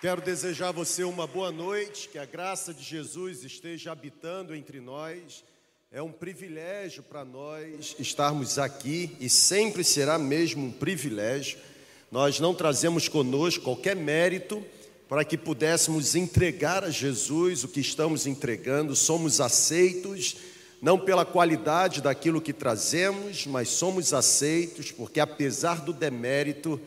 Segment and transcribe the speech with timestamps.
[0.00, 4.80] Quero desejar a você uma boa noite, que a graça de Jesus esteja habitando entre
[4.80, 5.44] nós.
[5.92, 11.58] É um privilégio para nós estarmos aqui e sempre será mesmo um privilégio.
[12.10, 14.64] Nós não trazemos conosco qualquer mérito
[15.06, 20.38] para que pudéssemos entregar a Jesus o que estamos entregando, somos aceitos
[20.80, 26.80] não pela qualidade daquilo que trazemos, mas somos aceitos porque, apesar do demérito,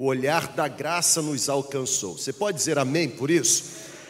[0.00, 2.16] o olhar da graça nos alcançou.
[2.16, 3.64] Você pode dizer amém por isso?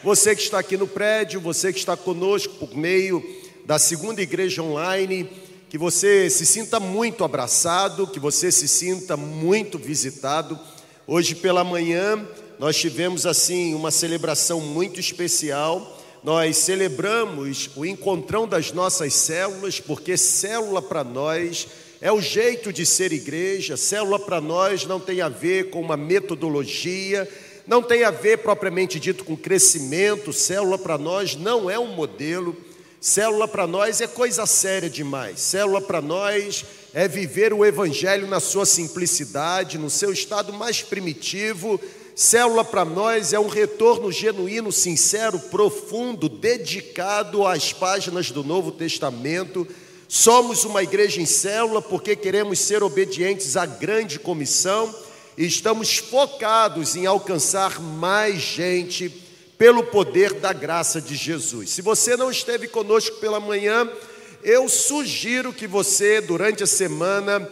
[0.05, 3.21] Você que está aqui no prédio, você que está conosco por meio
[3.67, 5.29] da segunda igreja online,
[5.69, 10.57] que você se sinta muito abraçado, que você se sinta muito visitado.
[11.09, 12.25] Hoje pela manhã
[12.57, 16.01] nós tivemos assim uma celebração muito especial.
[16.23, 21.67] Nós celebramos o encontrão das nossas células, porque célula para nós
[22.01, 23.77] é o jeito de ser igreja.
[23.77, 27.29] Célula para nós não tem a ver com uma metodologia,
[27.67, 30.33] não tem a ver propriamente dito com crescimento.
[30.33, 32.57] Célula para nós não é um modelo.
[33.01, 35.41] Célula para nós é coisa séria demais.
[35.41, 41.79] Célula para nós é viver o evangelho na sua simplicidade, no seu estado mais primitivo.
[42.17, 49.67] Célula para nós é um retorno genuíno, sincero, profundo, dedicado às páginas do Novo Testamento
[50.13, 54.93] Somos uma igreja em célula porque queremos ser obedientes à grande comissão
[55.39, 59.09] e estamos focados em alcançar mais gente
[59.57, 61.71] pelo poder da graça de Jesus.
[61.71, 63.89] Se você não esteve conosco pela manhã,
[64.43, 67.49] eu sugiro que você, durante a semana,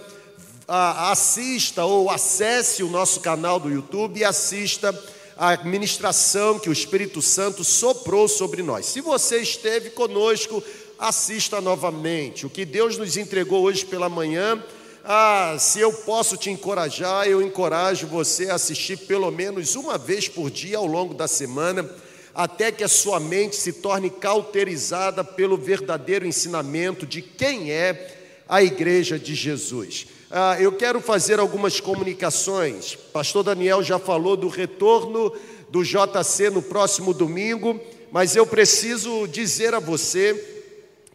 [0.66, 4.92] assista ou acesse o nosso canal do YouTube e assista
[5.36, 8.86] a administração que o Espírito Santo soprou sobre nós.
[8.86, 10.60] Se você esteve conosco,
[10.98, 12.44] assista novamente.
[12.44, 14.62] O que Deus nos entregou hoje pela manhã,
[15.04, 20.28] ah, se eu posso te encorajar, eu encorajo você a assistir pelo menos uma vez
[20.28, 21.88] por dia ao longo da semana,
[22.34, 28.16] até que a sua mente se torne cauterizada pelo verdadeiro ensinamento de quem é
[28.48, 30.08] a igreja de Jesus.
[30.30, 32.96] Ah, eu quero fazer algumas comunicações.
[33.12, 35.32] Pastor Daniel já falou do retorno
[35.70, 37.80] do JC no próximo domingo,
[38.10, 40.57] mas eu preciso dizer a você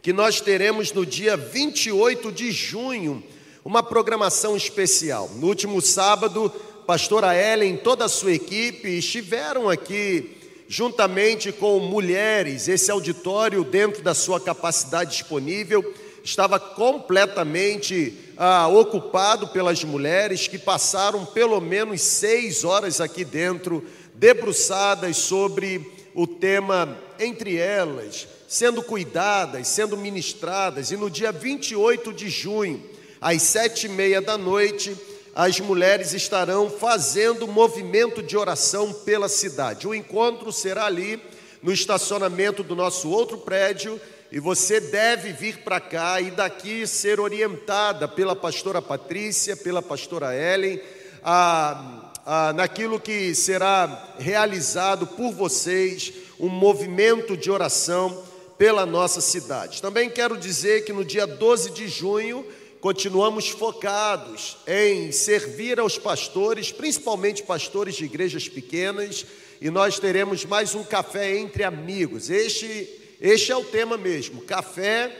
[0.04, 3.24] que nós teremos no dia 28 de junho
[3.64, 5.30] uma programação especial.
[5.36, 6.52] No último sábado,
[6.86, 10.36] pastora Ellen e toda a sua equipe estiveram aqui
[10.68, 12.68] juntamente com mulheres.
[12.68, 15.82] Esse auditório, dentro da sua capacidade disponível,
[16.22, 23.82] estava completamente ah, ocupado pelas mulheres que passaram pelo menos seis horas aqui dentro,
[24.14, 25.80] debruçadas sobre
[26.14, 32.80] o tema entre elas sendo cuidadas, sendo ministradas, e no dia 28 de junho,
[33.20, 34.96] às sete e meia da noite,
[35.34, 39.88] as mulheres estarão fazendo movimento de oração pela cidade.
[39.88, 41.20] O encontro será ali
[41.64, 44.00] no estacionamento do nosso outro prédio
[44.30, 50.32] e você deve vir para cá e daqui ser orientada pela pastora Patrícia, pela pastora
[50.32, 50.80] Ellen,
[51.24, 59.82] a, naquilo que será realizado por vocês, um movimento de oração pela nossa cidade.
[59.82, 62.46] Também quero dizer que no dia 12 de junho
[62.80, 69.24] continuamos focados em servir aos pastores, principalmente pastores de igrejas pequenas,
[69.60, 72.28] e nós teremos mais um café entre amigos.
[72.28, 72.88] Este,
[73.20, 75.10] este é o tema mesmo, café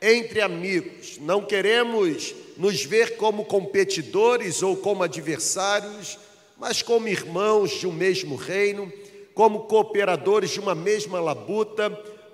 [0.00, 1.18] entre amigos.
[1.18, 6.18] Não queremos nos ver como competidores ou como adversários,
[6.58, 8.92] mas como irmãos de um mesmo reino,
[9.34, 11.90] como cooperadores de uma mesma labuta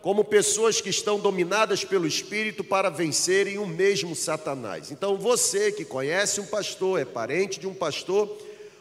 [0.06, 4.92] como pessoas que estão dominadas pelo Espírito para vencerem o mesmo Satanás.
[4.92, 8.30] Então, você que conhece um pastor, é parente de um pastor,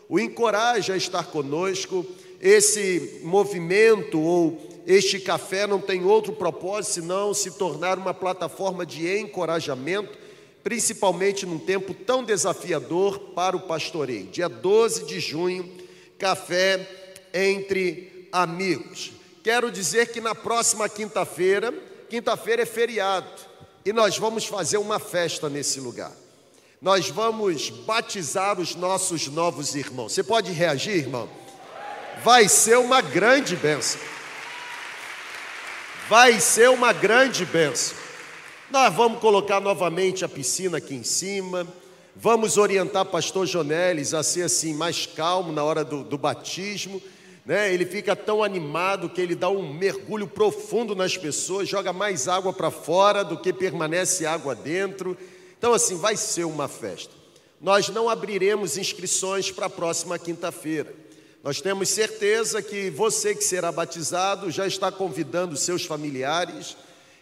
[0.07, 2.05] o encoraja a estar conosco.
[2.39, 9.11] Esse movimento ou este café não tem outro propósito senão se tornar uma plataforma de
[9.17, 10.15] encorajamento,
[10.63, 14.27] principalmente num tempo tão desafiador para o pastoreio.
[14.27, 15.67] Dia 12 de junho,
[16.19, 16.87] café
[17.33, 19.14] entre amigos.
[19.45, 21.71] Quero dizer que na próxima quinta-feira,
[22.09, 23.27] quinta-feira é feriado,
[23.85, 26.11] e nós vamos fazer uma festa nesse lugar.
[26.81, 30.13] Nós vamos batizar os nossos novos irmãos.
[30.13, 31.29] Você pode reagir, irmão?
[32.23, 34.01] Vai ser uma grande benção.
[36.09, 37.95] Vai ser uma grande benção.
[38.71, 41.67] Nós vamos colocar novamente a piscina aqui em cima.
[42.15, 46.99] Vamos orientar pastor Jonelis a ser assim mais calmo na hora do, do batismo
[47.45, 47.71] né?
[47.71, 52.51] Ele fica tão animado que ele dá um mergulho profundo nas pessoas, joga mais água
[52.51, 55.15] para fora do que permanece água dentro.
[55.57, 57.13] Então, assim, vai ser uma festa.
[57.61, 60.93] Nós não abriremos inscrições para a próxima quinta-feira.
[61.43, 66.75] Nós temos certeza que você que será batizado já está convidando seus familiares.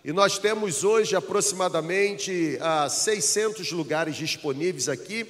[0.06, 5.28] E nós temos hoje aproximadamente ah, 600 lugares disponíveis aqui.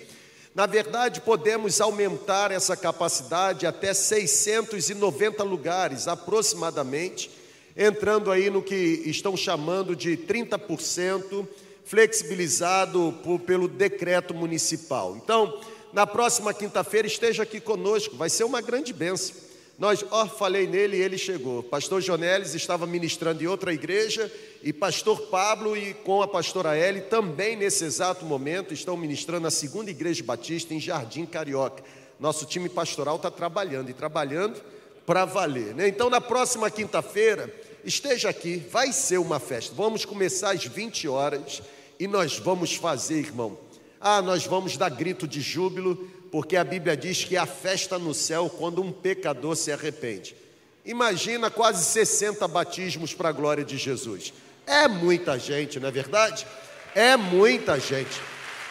[0.56, 7.32] Na verdade, podemos aumentar essa capacidade até 690 lugares, aproximadamente,
[7.76, 11.48] entrando aí no que estão chamando de 30%
[11.84, 15.18] flexibilizado por, pelo decreto municipal.
[15.18, 15.60] Então,
[15.92, 19.36] na próxima quinta-feira esteja aqui conosco, vai ser uma grande bênção.
[19.78, 21.64] Nós, ó, falei nele e ele chegou.
[21.64, 24.31] Pastor Jonelis estava ministrando em outra igreja
[24.62, 29.52] e pastor Pablo e com a pastora Eli também nesse exato momento estão ministrando na
[29.52, 31.84] segunda igreja batista em Jardim Carioca.
[32.20, 34.62] Nosso time pastoral está trabalhando e trabalhando
[35.06, 35.74] para valer.
[35.74, 35.88] Né?
[35.88, 37.54] Então, na próxima quinta-feira,
[37.84, 39.74] esteja aqui, vai ser uma festa.
[39.75, 41.64] Vamos começar às 20 horas
[42.00, 43.58] e nós vamos fazer, irmão,
[44.00, 48.12] ah, nós vamos dar grito de júbilo, porque a Bíblia diz que há festa no
[48.12, 50.36] céu quando um pecador se arrepende.
[50.84, 54.34] Imagina quase 60 batismos para a glória de Jesus.
[54.66, 56.48] É muita gente, não é verdade?
[56.96, 58.20] É muita gente.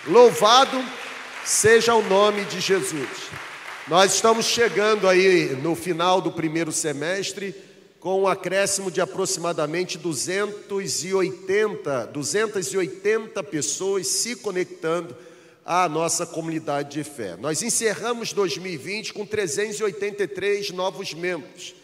[0.09, 0.77] Louvado
[1.45, 3.09] seja o nome de Jesus.
[3.87, 7.55] Nós estamos chegando aí no final do primeiro semestre
[8.01, 15.17] com um acréscimo de aproximadamente 280, 280 pessoas se conectando
[15.65, 17.37] à nossa comunidade de fé.
[17.37, 21.75] Nós encerramos 2020 com 383 novos membros.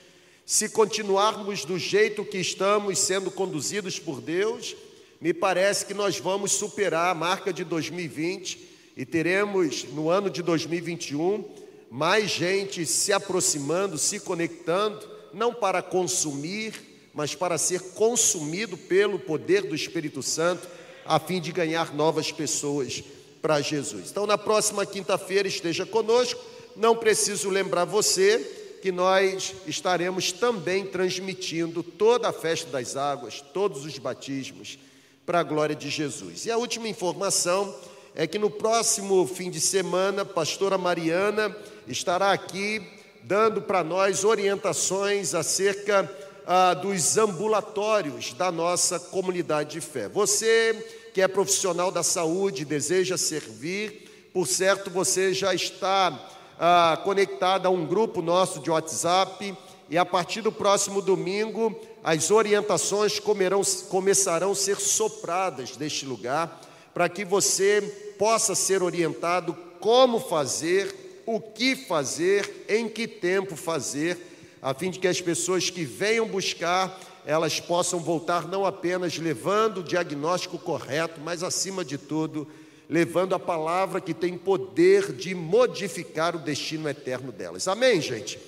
[0.44, 4.74] Se continuarmos do jeito que estamos sendo conduzidos por Deus,
[5.20, 8.58] me parece que nós vamos superar a marca de 2020
[8.96, 11.44] e teremos no ano de 2021
[11.90, 16.74] mais gente se aproximando, se conectando não para consumir,
[17.14, 20.68] mas para ser consumido pelo poder do Espírito Santo,
[21.04, 23.02] a fim de ganhar novas pessoas
[23.40, 24.10] para Jesus.
[24.10, 26.40] Então, na próxima quinta-feira, esteja conosco.
[26.76, 28.38] Não preciso lembrar você
[28.80, 34.78] que nós estaremos também transmitindo toda a festa das águas, todos os batismos,
[35.26, 36.46] para a glória de Jesus.
[36.46, 37.74] E a última informação
[38.14, 41.54] é que no próximo fim de semana, a pastora Mariana
[41.86, 42.82] estará aqui
[43.22, 46.10] dando para nós orientações acerca
[46.46, 50.08] ah, dos ambulatórios da nossa comunidade de fé.
[50.08, 57.66] Você que é profissional da saúde, deseja servir, por certo você já está ah, conectado
[57.66, 59.56] a um grupo nosso de WhatsApp
[59.90, 66.60] e a partir do próximo domingo as orientações comerão, começarão a ser sopradas deste lugar
[66.92, 74.18] para que você possa ser orientado como fazer o que fazer, em que tempo fazer,
[74.62, 76.98] a fim de que as pessoas que venham buscar,
[77.28, 82.48] elas possam voltar não apenas levando o diagnóstico correto, mas acima de tudo,
[82.88, 87.68] levando a palavra que tem poder de modificar o destino eterno delas.
[87.68, 88.38] Amém, gente?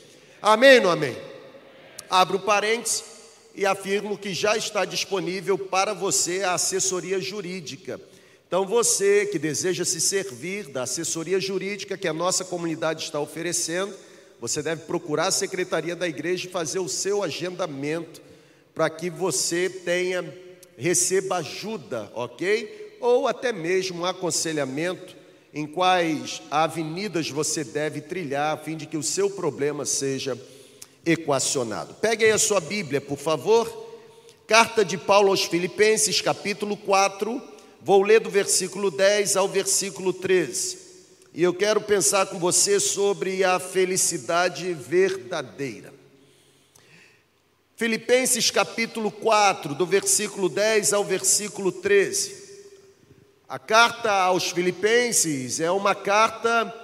[0.41, 1.17] Amém ou amém?
[2.09, 3.05] Abro parênteses
[3.55, 8.01] e afirmo que já está disponível para você a assessoria jurídica
[8.51, 13.95] então, você que deseja se servir da assessoria jurídica que a nossa comunidade está oferecendo,
[14.41, 18.21] você deve procurar a secretaria da igreja e fazer o seu agendamento
[18.75, 20.25] para que você tenha,
[20.77, 22.97] receba ajuda, ok?
[23.01, 25.17] Ou até mesmo um aconselhamento
[25.53, 30.39] em quais avenidas você deve trilhar a fim de que o seu problema seja
[31.05, 31.95] equacionado.
[31.95, 33.89] Pegue aí a sua Bíblia, por favor.
[34.47, 37.51] Carta de Paulo aos Filipenses, capítulo 4
[37.83, 40.79] Vou ler do versículo 10 ao versículo 13.
[41.33, 46.00] E eu quero pensar com você sobre a felicidade verdadeira.
[47.81, 52.37] Filipenses capítulo 4, do versículo 10 ao versículo 13.
[53.49, 56.75] A carta aos Filipenses é uma carta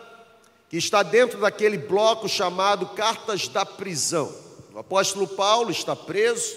[0.70, 4.34] que está dentro daquele bloco chamado Cartas da Prisão.
[4.72, 6.56] O apóstolo Paulo está preso,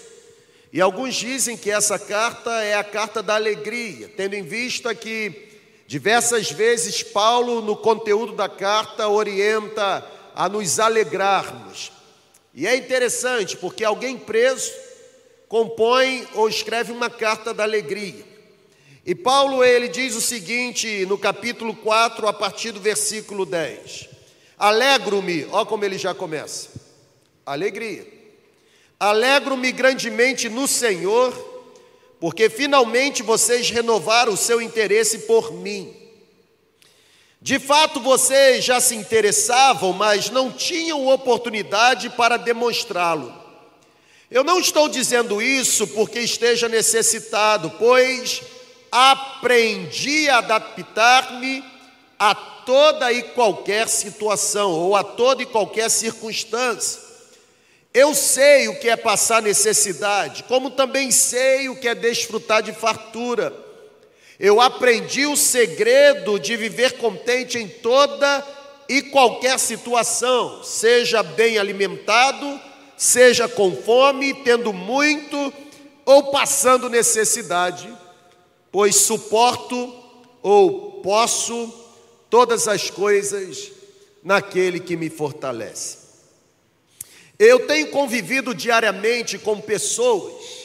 [0.72, 5.50] e alguns dizem que essa carta é a carta da alegria, tendo em vista que
[5.86, 10.02] diversas vezes Paulo, no conteúdo da carta, orienta
[10.34, 11.99] a nos alegrarmos.
[12.54, 14.72] E é interessante porque alguém preso
[15.48, 18.24] compõe ou escreve uma carta da alegria.
[19.04, 24.08] E Paulo ele diz o seguinte no capítulo 4, a partir do versículo 10:
[24.58, 26.68] Alegro-me, ó como ele já começa.
[27.44, 28.06] Alegria.
[28.98, 31.32] Alegro-me grandemente no Senhor,
[32.20, 35.99] porque finalmente vocês renovaram o seu interesse por mim.
[37.42, 43.34] De fato, vocês já se interessavam, mas não tinham oportunidade para demonstrá-lo.
[44.30, 48.42] Eu não estou dizendo isso porque esteja necessitado, pois
[48.92, 51.64] aprendi a adaptar-me
[52.18, 57.00] a toda e qualquer situação ou a toda e qualquer circunstância.
[57.92, 62.72] Eu sei o que é passar necessidade, como também sei o que é desfrutar de
[62.72, 63.69] fartura.
[64.40, 68.46] Eu aprendi o segredo de viver contente em toda
[68.88, 72.58] e qualquer situação, seja bem alimentado,
[72.96, 75.52] seja com fome, tendo muito
[76.06, 77.94] ou passando necessidade,
[78.72, 79.94] pois suporto
[80.42, 81.72] ou posso
[82.30, 83.70] todas as coisas
[84.24, 85.98] naquele que me fortalece.
[87.38, 90.59] Eu tenho convivido diariamente com pessoas,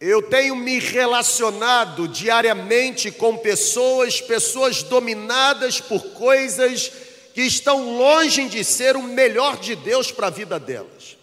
[0.00, 6.92] eu tenho me relacionado diariamente com pessoas, pessoas dominadas por coisas
[7.34, 11.16] que estão longe de ser o melhor de Deus para a vida delas.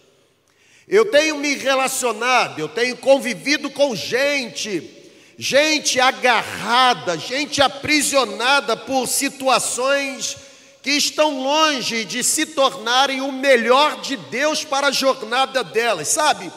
[0.88, 4.90] Eu tenho me relacionado, eu tenho convivido com gente,
[5.38, 10.36] gente agarrada, gente aprisionada por situações
[10.82, 16.52] que estão longe de se tornarem o melhor de Deus para a jornada delas, sabe?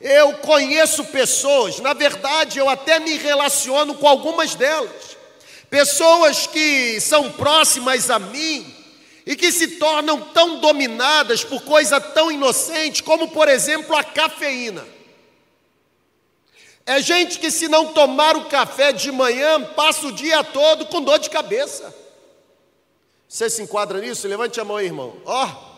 [0.00, 5.16] Eu conheço pessoas, na verdade, eu até me relaciono com algumas delas,
[5.68, 8.74] pessoas que são próximas a mim
[9.26, 14.86] e que se tornam tão dominadas por coisa tão inocente como, por exemplo, a cafeína.
[16.86, 21.02] É gente que, se não tomar o café de manhã, passa o dia todo com
[21.02, 21.94] dor de cabeça.
[23.28, 24.26] Você se enquadra nisso?
[24.26, 25.16] Levante a mão aí, irmão.
[25.24, 25.70] Ó, oh,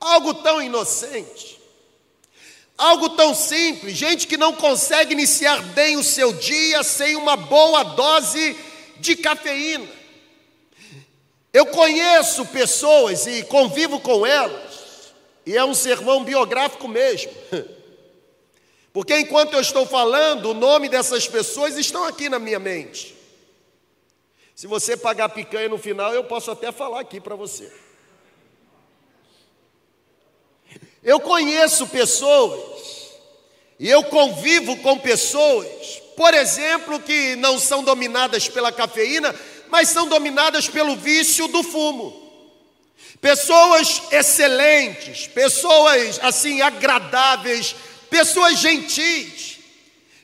[0.00, 1.60] algo tão inocente,
[2.76, 7.82] algo tão simples, gente que não consegue iniciar bem o seu dia sem uma boa
[7.82, 8.56] dose
[8.98, 9.88] de cafeína.
[11.52, 15.12] Eu conheço pessoas e convivo com elas,
[15.44, 17.30] e é um sermão biográfico mesmo.
[18.92, 23.16] Porque enquanto eu estou falando, o nome dessas pessoas estão aqui na minha mente.
[24.54, 27.72] Se você pagar picanha no final, eu posso até falar aqui para você.
[31.02, 32.60] Eu conheço pessoas
[33.78, 39.34] e eu convivo com pessoas, por exemplo, que não são dominadas pela cafeína,
[39.68, 42.20] mas são dominadas pelo vício do fumo.
[43.20, 47.74] Pessoas excelentes, pessoas assim agradáveis,
[48.08, 49.52] pessoas gentis,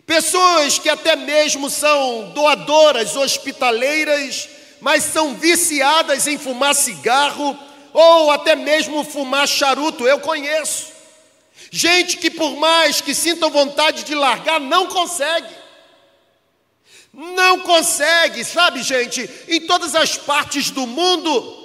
[0.09, 4.49] Pessoas que até mesmo são doadoras, hospitaleiras,
[4.81, 7.55] mas são viciadas em fumar cigarro
[8.01, 10.87] ou até mesmo fumar charuto, eu conheço.
[11.69, 15.53] Gente que por mais que sintam vontade de largar, não consegue.
[17.13, 19.29] Não consegue, sabe, gente?
[19.49, 21.57] Em todas as partes do mundo,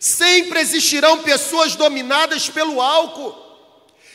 [0.00, 3.46] sempre existirão pessoas dominadas pelo álcool.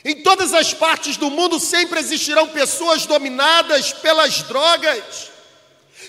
[0.03, 5.31] Em todas as partes do mundo sempre existirão pessoas dominadas pelas drogas,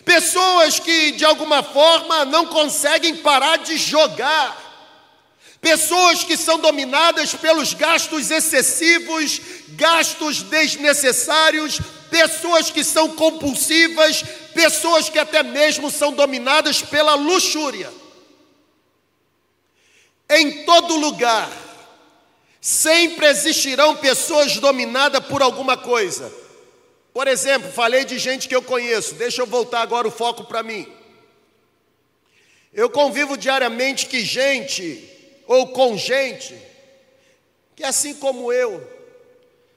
[0.04, 4.63] pessoas que de alguma forma não conseguem parar de jogar,
[5.64, 9.40] pessoas que são dominadas pelos gastos excessivos,
[9.70, 11.80] gastos desnecessários,
[12.10, 14.22] pessoas que são compulsivas,
[14.54, 17.90] pessoas que até mesmo são dominadas pela luxúria.
[20.28, 21.50] Em todo lugar,
[22.66, 26.32] Sempre existirão pessoas dominadas por alguma coisa.
[27.12, 30.62] Por exemplo, falei de gente que eu conheço, deixa eu voltar agora o foco para
[30.62, 30.90] mim.
[32.72, 35.13] Eu convivo diariamente que gente,
[35.46, 36.58] ou com gente,
[37.76, 38.86] que assim como eu,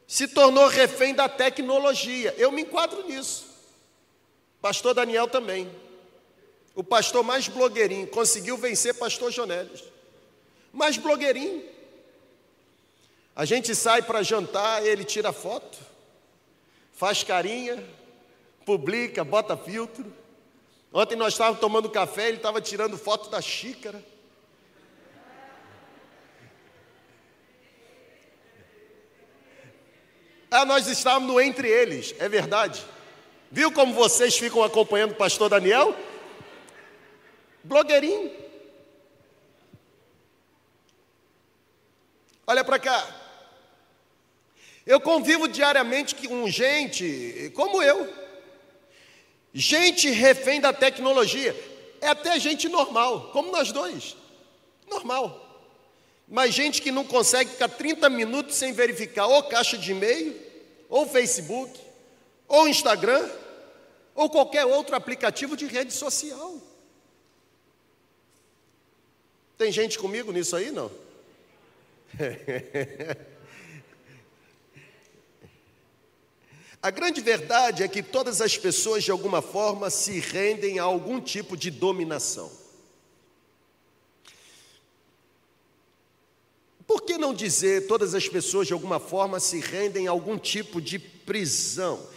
[0.08, 2.34] se tornou refém da tecnologia.
[2.38, 3.46] Eu me enquadro nisso.
[4.62, 5.70] Pastor Daniel também.
[6.74, 9.84] O pastor mais blogueirinho, conseguiu vencer pastor Jonélios.
[10.72, 11.64] Mais blogueirinho.
[13.36, 15.78] A gente sai para jantar, ele tira foto,
[16.94, 17.84] faz carinha,
[18.66, 20.12] publica, bota filtro.
[20.92, 24.04] Ontem nós estávamos tomando café, ele estava tirando foto da xícara.
[30.58, 32.84] Ah, nós estávamos entre eles, é verdade.
[33.52, 35.96] Viu como vocês ficam acompanhando o pastor Daniel?
[37.64, 38.32] Blogueirinho.
[42.48, 43.08] Olha para cá.
[44.84, 48.12] Eu convivo diariamente com gente como eu,
[49.54, 51.56] gente refém da tecnologia,
[52.02, 54.18] é até gente normal, como nós dois,
[54.90, 55.44] normal.
[56.28, 60.47] Mas gente que não consegue ficar 30 minutos sem verificar ou caixa de e-mail,
[60.90, 61.80] ou Facebook,
[62.48, 63.30] ou Instagram,
[64.16, 66.56] ou qualquer outro aplicativo de rede social.
[69.58, 70.92] Tem gente comigo nisso aí, não?
[76.82, 81.20] A grande verdade é que todas as pessoas, de alguma forma, se rendem a algum
[81.20, 82.52] tipo de dominação.
[86.88, 90.82] Por que não dizer todas as pessoas, de alguma forma, se rendem a algum tipo
[90.82, 92.08] de prisão?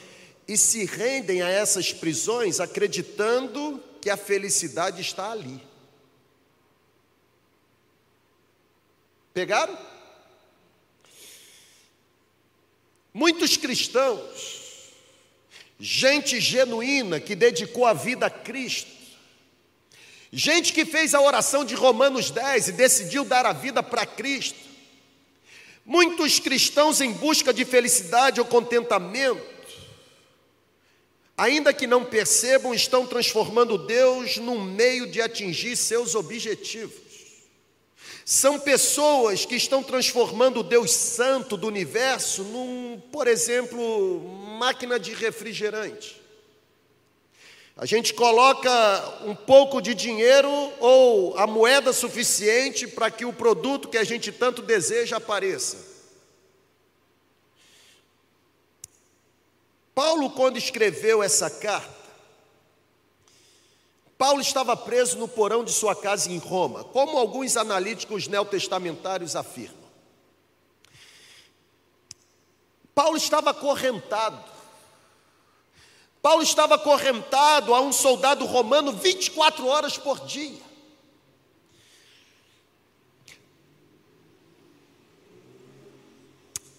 [0.47, 5.61] E se rendem a essas prisões acreditando que a felicidade está ali.
[9.35, 9.77] Pegaram?
[13.13, 14.93] Muitos cristãos,
[15.81, 19.00] gente genuína que dedicou a vida a Cristo,
[20.33, 24.59] gente que fez a oração de Romanos 10 e decidiu dar a vida para Cristo,
[25.85, 29.43] muitos cristãos em busca de felicidade ou contentamento,
[31.37, 37.11] ainda que não percebam, estão transformando Deus num meio de atingir seus objetivos.
[38.25, 44.21] São pessoas que estão transformando o Deus Santo do universo num, por exemplo,
[44.59, 46.20] máquina de refrigerante.
[47.81, 48.71] A gente coloca
[49.25, 54.31] um pouco de dinheiro ou a moeda suficiente para que o produto que a gente
[54.31, 55.79] tanto deseja apareça.
[59.95, 62.11] Paulo, quando escreveu essa carta,
[64.19, 69.89] Paulo estava preso no porão de sua casa em Roma, como alguns analíticos neotestamentários afirmam.
[72.95, 74.50] Paulo estava acorrentado.
[76.23, 80.71] Paulo estava acorrentado a um soldado romano 24 horas por dia.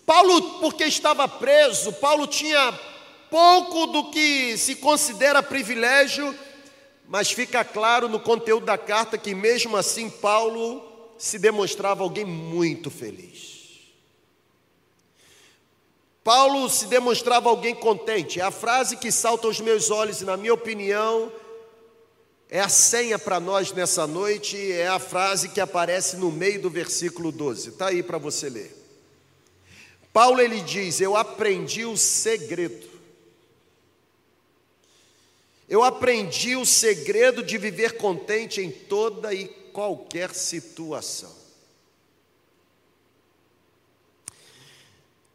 [0.05, 2.77] Paulo, porque estava preso, Paulo tinha
[3.29, 6.37] pouco do que se considera privilégio
[7.11, 10.81] mas fica claro no conteúdo da carta que, mesmo assim, Paulo
[11.17, 13.50] se demonstrava alguém muito feliz.
[16.23, 18.39] Paulo se demonstrava alguém contente.
[18.39, 21.31] É a frase que salta aos meus olhos, e, na minha opinião,
[22.49, 26.69] é a senha para nós nessa noite, é a frase que aparece no meio do
[26.69, 27.69] versículo 12.
[27.69, 28.75] Está aí para você ler.
[30.13, 32.91] Paulo ele diz: Eu aprendi o segredo
[35.71, 41.33] eu aprendi o segredo de viver contente em toda e qualquer situação.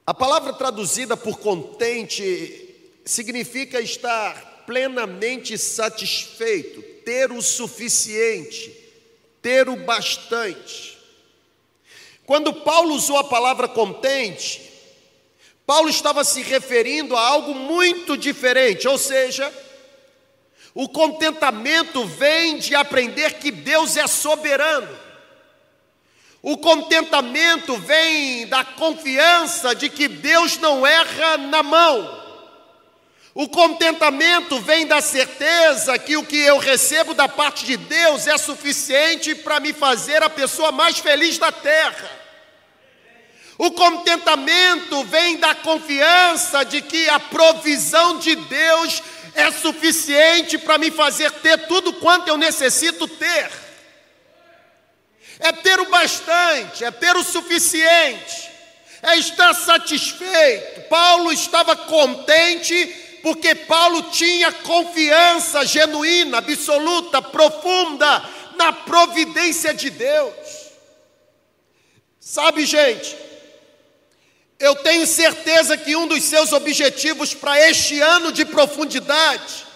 [0.07, 8.73] A palavra traduzida por contente significa estar plenamente satisfeito, ter o suficiente,
[9.43, 10.97] ter o bastante.
[12.25, 14.63] Quando Paulo usou a palavra contente,
[15.67, 19.53] Paulo estava se referindo a algo muito diferente, ou seja,
[20.73, 25.06] o contentamento vem de aprender que Deus é soberano.
[26.49, 32.25] O contentamento vem da confiança de que Deus não erra na mão.
[33.35, 38.39] O contentamento vem da certeza que o que eu recebo da parte de Deus é
[38.39, 42.09] suficiente para me fazer a pessoa mais feliz da terra.
[43.59, 49.03] O contentamento vem da confiança de que a provisão de Deus
[49.35, 53.66] é suficiente para me fazer ter tudo quanto eu necessito ter.
[55.39, 58.51] É ter o bastante, é ter o suficiente,
[59.03, 60.89] é estar satisfeito.
[60.89, 62.87] Paulo estava contente
[63.23, 68.23] porque Paulo tinha confiança genuína, absoluta, profunda
[68.57, 70.35] na providência de Deus.
[72.21, 73.17] Sabe, gente,
[74.59, 79.67] eu tenho certeza que um dos seus objetivos para este ano de profundidade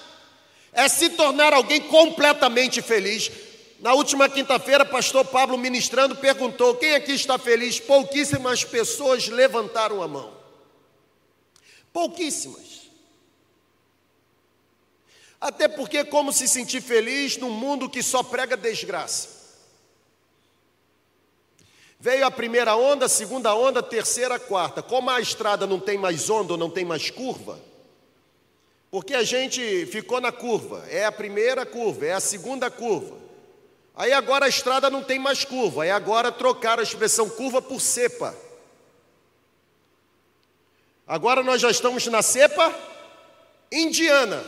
[0.73, 3.31] é se tornar alguém completamente feliz.
[3.81, 7.81] Na última quinta-feira, pastor Pablo ministrando perguntou: quem aqui está feliz?
[7.81, 10.37] Pouquíssimas pessoas levantaram a mão.
[11.91, 12.81] Pouquíssimas.
[15.41, 19.41] Até porque, como se sentir feliz num mundo que só prega desgraça?
[21.99, 24.83] Veio a primeira onda, a segunda onda, a terceira, a quarta.
[24.83, 27.59] Como a estrada não tem mais onda não tem mais curva,
[28.91, 33.30] porque a gente ficou na curva, é a primeira curva, é a segunda curva.
[33.95, 37.81] Aí agora a estrada não tem mais curva, aí agora trocaram a expressão curva por
[37.81, 38.35] cepa.
[41.07, 42.75] Agora nós já estamos na cepa
[43.71, 44.45] indiana.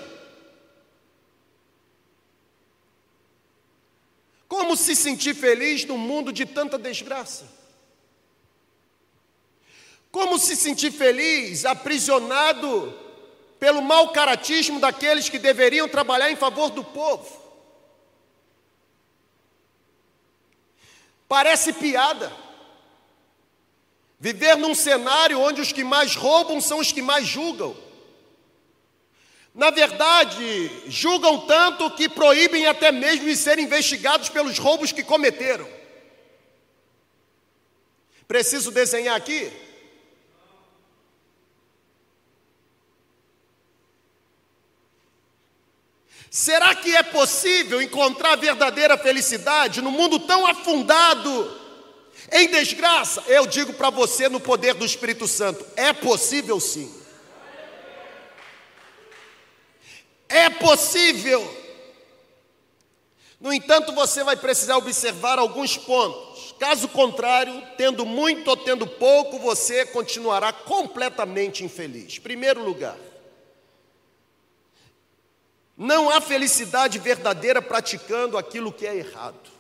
[4.47, 7.47] Como se sentir feliz num mundo de tanta desgraça?
[10.13, 12.97] Como se sentir feliz aprisionado
[13.59, 17.42] pelo mau caratismo daqueles que deveriam trabalhar em favor do povo?
[21.33, 22.31] Parece piada.
[24.21, 27.75] Viver num cenário onde os que mais roubam são os que mais julgam.
[29.55, 35.67] Na verdade, julgam tanto que proíbem até mesmo de serem investigados pelos roubos que cometeram.
[38.29, 39.51] Preciso desenhar aqui?
[46.35, 51.61] Será que é possível encontrar verdadeira felicidade no mundo tão afundado
[52.33, 53.23] em desgraça?
[53.27, 56.91] Eu digo para você, no poder do Espírito Santo: é possível sim.
[60.27, 61.59] É possível.
[63.39, 66.55] No entanto, você vai precisar observar alguns pontos.
[66.59, 72.19] Caso contrário, tendo muito ou tendo pouco, você continuará completamente infeliz.
[72.19, 72.97] Primeiro lugar,
[75.77, 79.51] não há felicidade verdadeira praticando aquilo que é errado.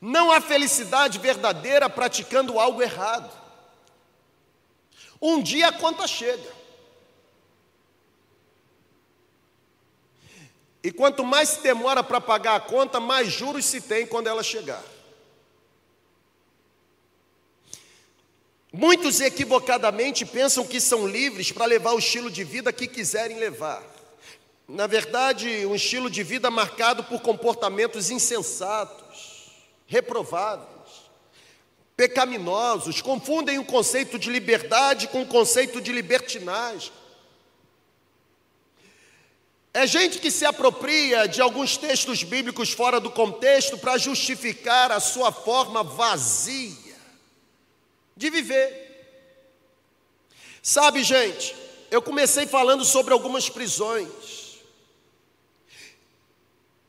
[0.00, 3.30] Não há felicidade verdadeira praticando algo errado.
[5.20, 6.52] Um dia a conta chega.
[10.82, 14.42] E quanto mais se demora para pagar a conta, mais juros se tem quando ela
[14.42, 14.82] chegar.
[18.76, 23.80] Muitos equivocadamente pensam que são livres para levar o estilo de vida que quiserem levar.
[24.66, 29.52] Na verdade, um estilo de vida marcado por comportamentos insensatos,
[29.86, 30.66] reprováveis,
[31.96, 36.90] pecaminosos, confundem o conceito de liberdade com o conceito de libertinagem.
[39.72, 44.98] É gente que se apropria de alguns textos bíblicos fora do contexto para justificar a
[44.98, 46.83] sua forma vazia
[48.16, 48.82] de viver.
[50.62, 51.54] Sabe, gente,
[51.90, 54.08] eu comecei falando sobre algumas prisões.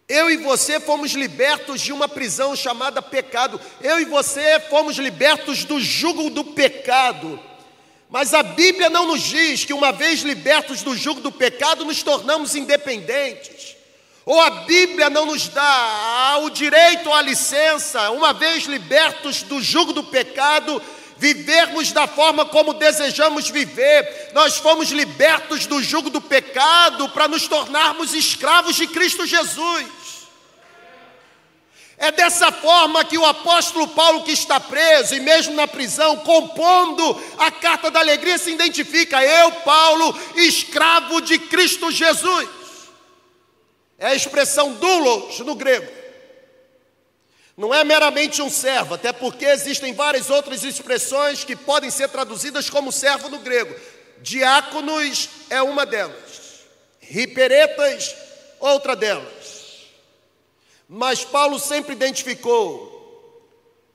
[0.07, 3.59] Eu e você fomos libertos de uma prisão chamada pecado.
[3.81, 7.39] Eu e você fomos libertos do jugo do pecado.
[8.07, 12.03] Mas a Bíblia não nos diz que, uma vez libertos do jugo do pecado, nos
[12.03, 13.75] tornamos independentes.
[14.25, 19.61] Ou a Bíblia não nos dá o direito ou a licença, uma vez libertos do
[19.61, 20.81] jugo do pecado,
[21.17, 24.31] vivermos da forma como desejamos viver.
[24.33, 29.85] Nós fomos libertos do jugo do pecado para nos tornarmos escravos de Cristo Jesus.
[31.97, 37.23] É dessa forma que o apóstolo Paulo, que está preso e mesmo na prisão, compondo
[37.37, 42.49] a carta da alegria, se identifica: eu, Paulo, escravo de Cristo Jesus.
[43.97, 46.04] É a expressão doulos no grego.
[47.57, 52.69] Não é meramente um servo, até porque existem várias outras expressões que podem ser traduzidas
[52.69, 53.73] como servo no grego.
[54.21, 56.65] Diáconos é uma delas,
[56.99, 58.13] riperetas,
[58.59, 59.85] outra delas.
[60.87, 62.93] Mas Paulo sempre identificou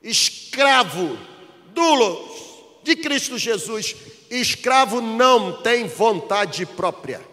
[0.03, 1.19] escravo,
[1.67, 2.31] dulos
[2.83, 3.95] de Cristo Jesus.
[4.31, 7.30] Escravo não tem vontade própria.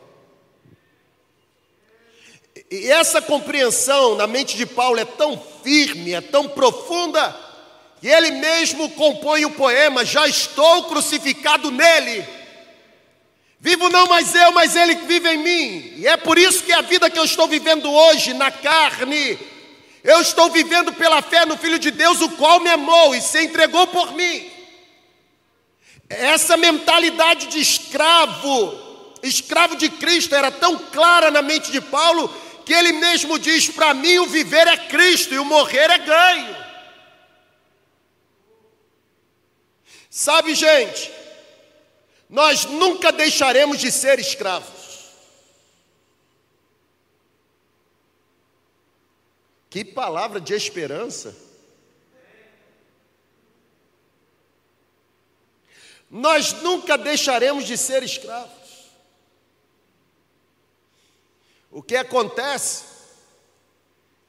[2.70, 7.36] E essa compreensão na mente de Paulo é tão firme, é tão profunda,
[8.02, 12.26] que ele mesmo compõe o poema: Já estou crucificado nele.
[13.60, 15.94] Vivo não mais eu, mas ele vive em mim.
[15.98, 19.40] E é por isso que a vida que eu estou vivendo hoje, na carne,
[20.04, 23.42] eu estou vivendo pela fé no Filho de Deus, o qual me amou e se
[23.44, 24.48] entregou por mim.
[26.08, 32.34] Essa mentalidade de escravo, escravo de Cristo, era tão clara na mente de Paulo
[32.68, 36.68] que ele mesmo diz: para mim o viver é Cristo e o morrer é ganho.
[40.10, 41.10] Sabe, gente,
[42.30, 45.14] nós nunca deixaremos de ser escravos.
[49.70, 51.34] Que palavra de esperança.
[56.12, 58.57] Nós nunca deixaremos de ser escravos.
[61.72, 62.86] O que acontece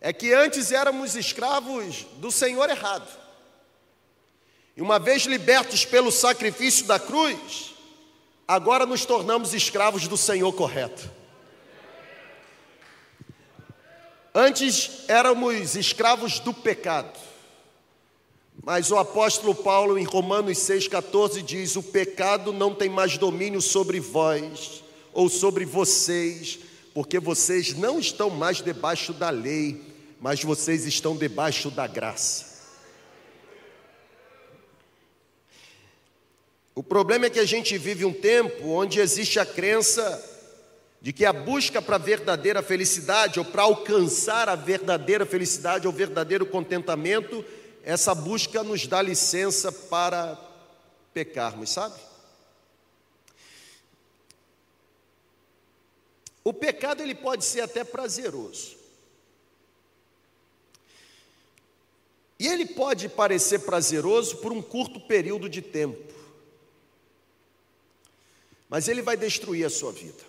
[0.00, 3.08] é que antes éramos escravos do Senhor errado.
[4.76, 7.74] E uma vez libertos pelo sacrifício da cruz,
[8.46, 11.10] agora nos tornamos escravos do Senhor correto.
[14.34, 17.18] Antes éramos escravos do pecado.
[18.62, 23.98] Mas o apóstolo Paulo, em Romanos 6,14, diz: O pecado não tem mais domínio sobre
[23.98, 26.58] vós ou sobre vocês,
[26.98, 29.80] porque vocês não estão mais debaixo da lei,
[30.20, 32.44] mas vocês estão debaixo da graça.
[36.74, 40.02] O problema é que a gente vive um tempo onde existe a crença
[41.00, 45.92] de que a busca para a verdadeira felicidade, ou para alcançar a verdadeira felicidade, ou
[45.92, 47.44] verdadeiro contentamento,
[47.84, 50.36] essa busca nos dá licença para
[51.14, 52.07] pecarmos, sabe?
[56.48, 58.74] O pecado ele pode ser até prazeroso.
[62.38, 66.10] E ele pode parecer prazeroso por um curto período de tempo.
[68.66, 70.24] Mas ele vai destruir a sua vida.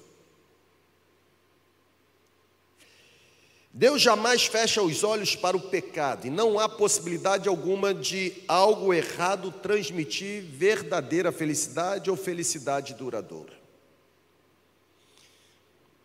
[3.72, 8.94] Deus jamais fecha os olhos para o pecado e não há possibilidade alguma de algo
[8.94, 13.59] errado transmitir verdadeira felicidade ou felicidade duradoura.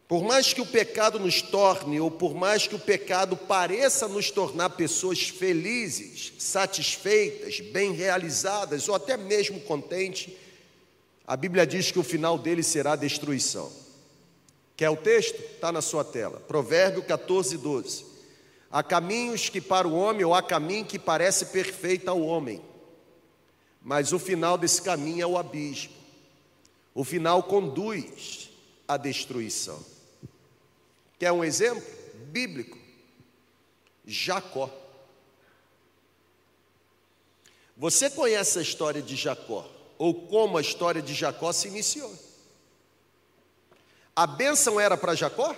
[0.07, 4.31] Por mais que o pecado nos torne, ou por mais que o pecado pareça nos
[4.31, 10.35] tornar pessoas felizes, satisfeitas, bem realizadas ou até mesmo contentes,
[11.27, 13.73] a Bíblia diz que o final dele será destruição.
[14.77, 15.41] Quer o texto?
[15.41, 16.39] Está na sua tela.
[16.41, 18.05] Provérbio 14, 12.
[18.71, 22.61] Há caminhos que para o homem, ou há caminho que parece perfeito ao homem,
[23.81, 25.95] mas o final desse caminho é o abismo.
[26.95, 28.51] O final conduz
[28.87, 29.94] à destruição.
[31.19, 31.85] Quer um exemplo
[32.31, 32.79] bíblico?
[34.05, 34.71] Jacó.
[37.77, 42.15] Você conhece a história de Jacó, ou como a história de Jacó se iniciou?
[44.15, 45.57] A bênção era para Jacó?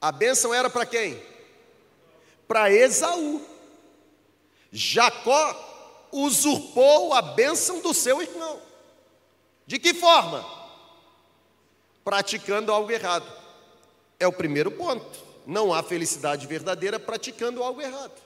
[0.00, 1.22] A bênção era para quem?
[2.48, 3.44] Para Esaú.
[4.72, 8.60] Jacó usurpou a bênção do seu irmão.
[9.66, 10.44] De que forma?
[12.02, 13.39] Praticando algo errado.
[14.20, 15.24] É o primeiro ponto.
[15.46, 18.20] Não há felicidade verdadeira praticando algo errado.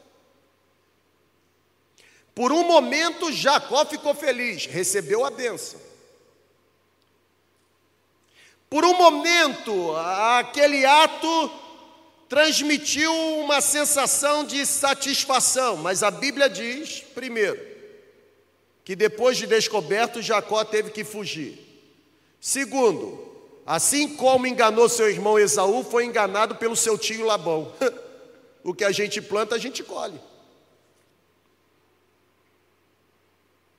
[2.35, 5.81] Por um momento, Jacó ficou feliz, recebeu a bênção.
[8.69, 11.51] Por um momento, aquele ato
[12.29, 17.61] transmitiu uma sensação de satisfação, mas a Bíblia diz, primeiro,
[18.85, 21.57] que depois de descoberto, Jacó teve que fugir.
[22.41, 23.34] Segundo,
[23.67, 27.73] assim como enganou seu irmão Esaú, foi enganado pelo seu tio Labão.
[28.63, 30.21] o que a gente planta, a gente colhe.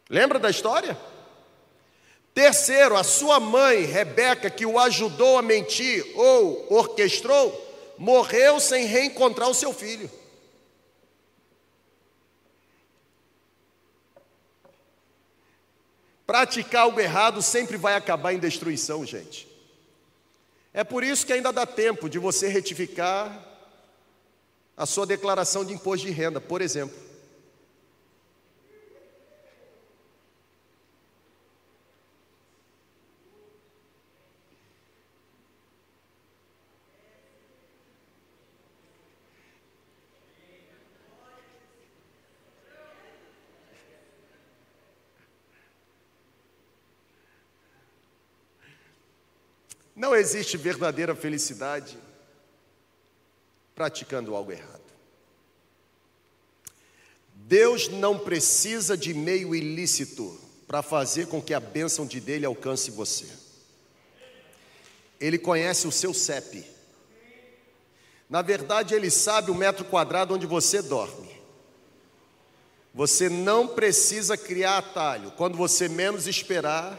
[0.09, 0.97] Lembra da história?
[2.33, 7.65] Terceiro, a sua mãe, Rebeca, que o ajudou a mentir ou orquestrou,
[7.97, 10.11] morreu sem reencontrar o seu filho.
[16.27, 19.54] Praticar algo errado sempre vai acabar em destruição, gente.
[20.77, 23.41] É por isso que ainda dá tempo de você retificar
[24.75, 27.04] a sua declaração de imposto de renda, por exemplo.
[50.05, 51.97] Não existe verdadeira felicidade
[53.73, 54.83] praticando algo errado.
[57.33, 62.91] Deus não precisa de meio ilícito para fazer com que a bênção de dele alcance
[62.91, 63.25] você.
[65.19, 66.63] Ele conhece o seu CEP.
[68.29, 71.41] Na verdade, ele sabe o metro quadrado onde você dorme.
[72.93, 75.31] Você não precisa criar atalho.
[75.31, 76.95] Quando você menos esperar,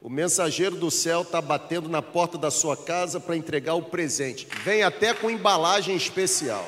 [0.00, 4.46] o mensageiro do céu está batendo na porta da sua casa para entregar o presente.
[4.64, 6.66] Vem até com embalagem especial.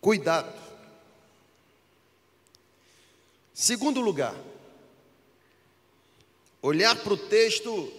[0.00, 0.58] Cuidado.
[3.52, 4.34] Segundo lugar,
[6.62, 7.92] olhar para o texto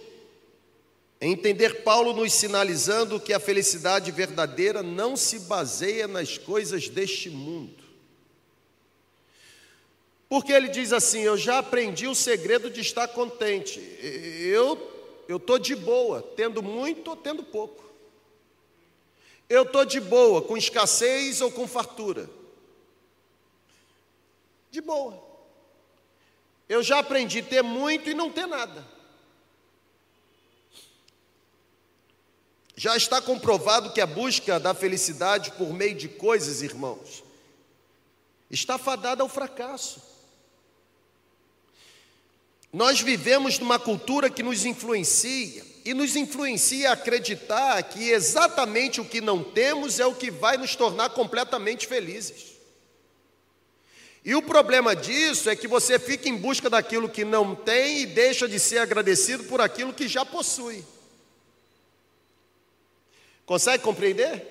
[1.26, 7.82] entender Paulo nos sinalizando que a felicidade verdadeira não se baseia nas coisas deste mundo.
[10.28, 13.78] Porque ele diz assim: Eu já aprendi o segredo de estar contente.
[14.00, 14.90] Eu
[15.28, 17.82] eu estou de boa, tendo muito ou tendo pouco.
[19.48, 22.28] Eu estou de boa, com escassez ou com fartura.
[24.70, 25.22] De boa.
[26.68, 28.86] Eu já aprendi ter muito e não ter nada.
[32.76, 37.22] Já está comprovado que a busca da felicidade por meio de coisas, irmãos,
[38.50, 40.00] está fadada ao fracasso.
[42.72, 49.04] Nós vivemos numa cultura que nos influencia e nos influencia a acreditar que exatamente o
[49.04, 52.52] que não temos é o que vai nos tornar completamente felizes.
[54.24, 58.06] E o problema disso é que você fica em busca daquilo que não tem e
[58.06, 60.84] deixa de ser agradecido por aquilo que já possui.
[63.52, 64.46] Consegue compreender?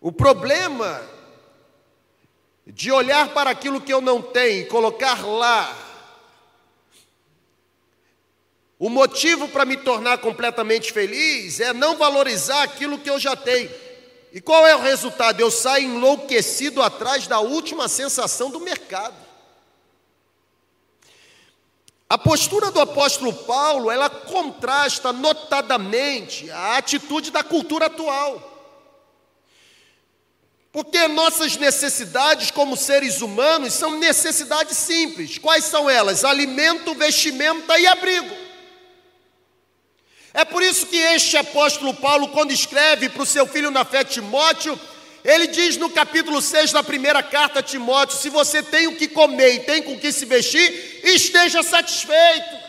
[0.00, 1.06] O problema
[2.66, 5.70] de olhar para aquilo que eu não tenho e colocar lá
[8.78, 13.70] o motivo para me tornar completamente feliz é não valorizar aquilo que eu já tenho.
[14.32, 15.40] E qual é o resultado?
[15.40, 19.31] Eu saio enlouquecido atrás da última sensação do mercado.
[22.12, 28.50] A postura do apóstolo Paulo, ela contrasta notadamente a atitude da cultura atual.
[30.70, 35.38] Porque nossas necessidades como seres humanos são necessidades simples.
[35.38, 36.22] Quais são elas?
[36.22, 38.36] Alimento, vestimenta e abrigo.
[40.34, 44.04] É por isso que este apóstolo Paulo, quando escreve para o seu filho na fé
[44.04, 44.78] Timóteo,
[45.24, 49.08] ele diz no capítulo 6 da primeira carta a Timóteo: se você tem o que
[49.08, 52.62] comer e tem com o que se vestir, esteja satisfeito.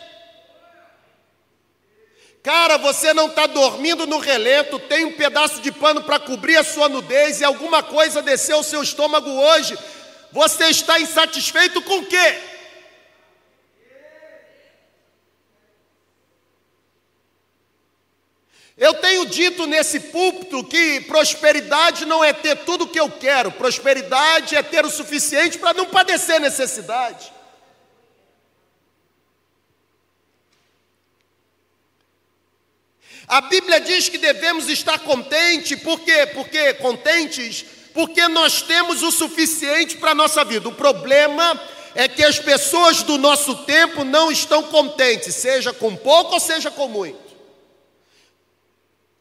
[2.43, 6.63] Cara, você não está dormindo no relento, tem um pedaço de pano para cobrir a
[6.63, 9.77] sua nudez e alguma coisa desceu o seu estômago hoje.
[10.31, 12.52] Você está insatisfeito com o quê?
[18.77, 23.51] Eu tenho dito nesse púlpito que prosperidade não é ter tudo o que eu quero,
[23.51, 27.31] prosperidade é ter o suficiente para não padecer necessidade.
[33.27, 36.25] A Bíblia diz que devemos estar contentes, por quê?
[36.33, 40.67] Porque contentes, porque nós temos o suficiente para a nossa vida.
[40.67, 41.59] O problema
[41.95, 46.69] é que as pessoas do nosso tempo não estão contentes, seja com pouco ou seja
[46.69, 47.22] com muito.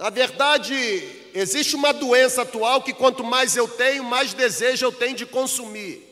[0.02, 0.74] Na verdade,
[1.32, 6.02] existe uma doença atual que quanto mais eu tenho, mais desejo eu tenho de consumir.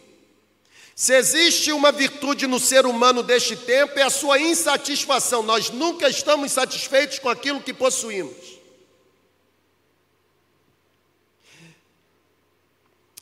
[0.95, 5.43] Se existe uma virtude no ser humano deste tempo, é a sua insatisfação.
[5.43, 8.61] Nós nunca estamos satisfeitos com aquilo que possuímos.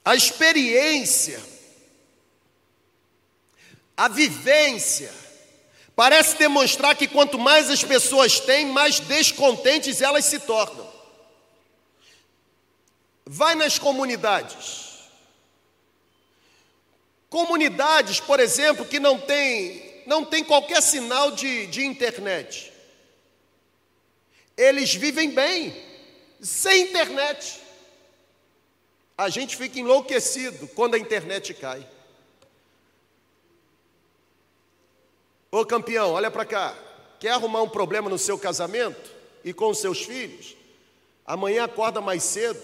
[0.05, 1.43] A experiência,
[3.97, 5.11] a vivência,
[5.99, 10.89] Parece demonstrar que quanto mais as pessoas têm, mais descontentes elas se tornam.
[13.27, 15.09] Vai nas comunidades.
[17.29, 22.73] Comunidades, por exemplo, que não tem, não tem qualquer sinal de, de internet.
[24.57, 25.75] Eles vivem bem,
[26.41, 27.59] sem internet.
[29.17, 31.85] A gente fica enlouquecido quando a internet cai.
[35.51, 36.77] Ô campeão, olha para cá.
[37.19, 39.11] Quer arrumar um problema no seu casamento
[39.43, 40.57] e com os seus filhos?
[41.27, 42.61] Amanhã acorda mais cedo.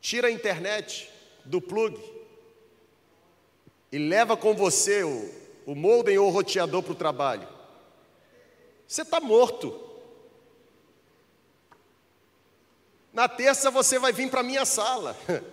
[0.00, 1.10] Tira a internet
[1.44, 1.98] do plug
[3.90, 5.30] e leva com você o,
[5.66, 7.48] o molden ou o roteador para o trabalho.
[8.86, 9.80] Você está morto.
[13.12, 15.16] Na terça você vai vir para a minha sala.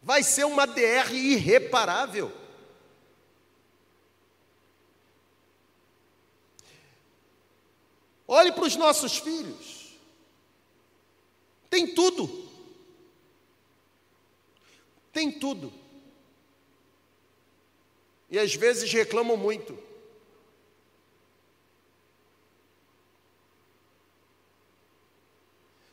[0.00, 2.30] Vai ser uma DR irreparável.
[8.28, 9.96] Olhe para os nossos filhos.
[11.70, 12.48] Tem tudo.
[15.12, 15.72] Tem tudo.
[18.30, 19.78] E às vezes reclamam muito.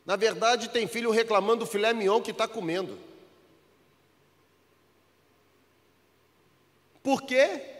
[0.06, 3.00] Na verdade, tem filho reclamando do filé mignon que está comendo.
[7.02, 7.73] Por quê?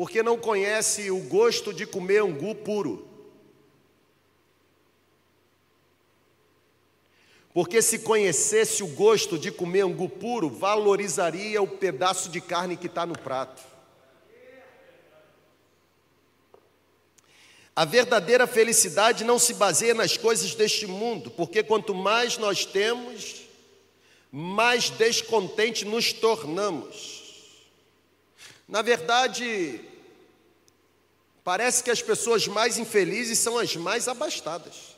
[0.00, 3.06] Porque não conhece o gosto de comer angu puro.
[7.52, 12.86] Porque se conhecesse o gosto de comer angu puro, valorizaria o pedaço de carne que
[12.86, 13.62] está no prato.
[17.76, 23.42] A verdadeira felicidade não se baseia nas coisas deste mundo, porque quanto mais nós temos,
[24.32, 27.20] mais descontente nos tornamos.
[28.66, 29.89] Na verdade,
[31.50, 34.94] Parece que as pessoas mais infelizes são as mais abastadas.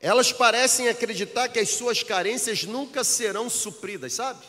[0.00, 4.46] Elas parecem acreditar que as suas carências nunca serão supridas, sabe?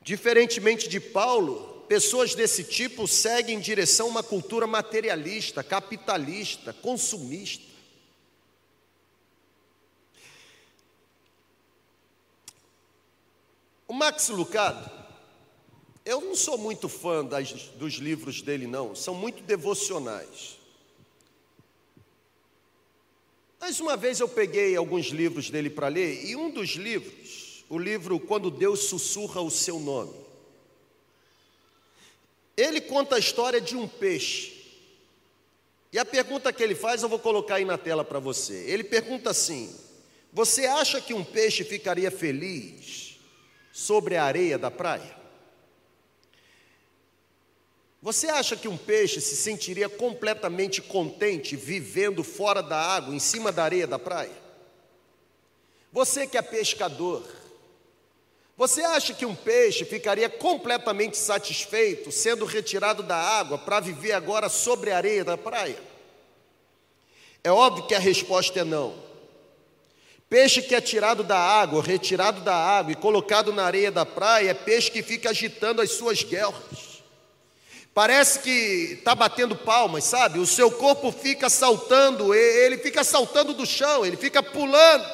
[0.00, 7.67] Diferentemente de Paulo, pessoas desse tipo seguem em direção a uma cultura materialista, capitalista, consumista.
[13.88, 14.90] O Max Lucado,
[16.04, 20.58] eu não sou muito fã das, dos livros dele, não, são muito devocionais.
[23.58, 27.78] Mas uma vez eu peguei alguns livros dele para ler, e um dos livros, o
[27.78, 30.14] livro Quando Deus Sussurra o Seu Nome,
[32.54, 34.58] ele conta a história de um peixe
[35.92, 38.64] E a pergunta que ele faz eu vou colocar aí na tela para você.
[38.66, 39.74] Ele pergunta assim:
[40.32, 43.07] Você acha que um peixe ficaria feliz
[43.72, 45.16] sobre a areia da praia?
[48.00, 53.50] Você acha que um peixe se sentiria completamente contente vivendo fora da água, em cima
[53.50, 54.36] da areia da praia?
[55.92, 57.24] Você que é pescador,
[58.56, 64.48] você acha que um peixe ficaria completamente satisfeito sendo retirado da água para viver agora
[64.48, 65.78] sobre a areia da praia?
[67.42, 69.07] É óbvio que a resposta é não.
[70.28, 74.50] Peixe que é tirado da água, retirado da água e colocado na areia da praia
[74.50, 77.02] é peixe que fica agitando as suas guerras.
[77.94, 80.38] Parece que está batendo palmas, sabe?
[80.38, 85.04] O seu corpo fica saltando, ele fica saltando do chão, ele fica pulando,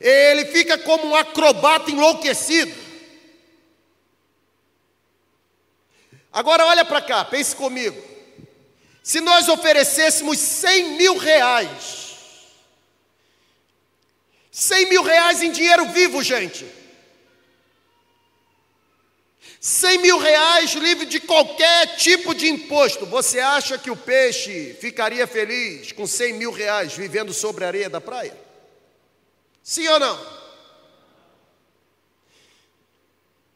[0.00, 2.74] ele fica como um acrobata enlouquecido.
[6.32, 8.00] Agora olha para cá, pense comigo.
[9.02, 12.09] Se nós oferecêssemos 100 mil reais,
[14.60, 16.66] 100 mil reais em dinheiro vivo, gente.
[19.58, 23.06] 100 mil reais livre de qualquer tipo de imposto.
[23.06, 27.88] Você acha que o peixe ficaria feliz com 100 mil reais vivendo sobre a areia
[27.88, 28.36] da praia?
[29.62, 30.40] Sim ou não?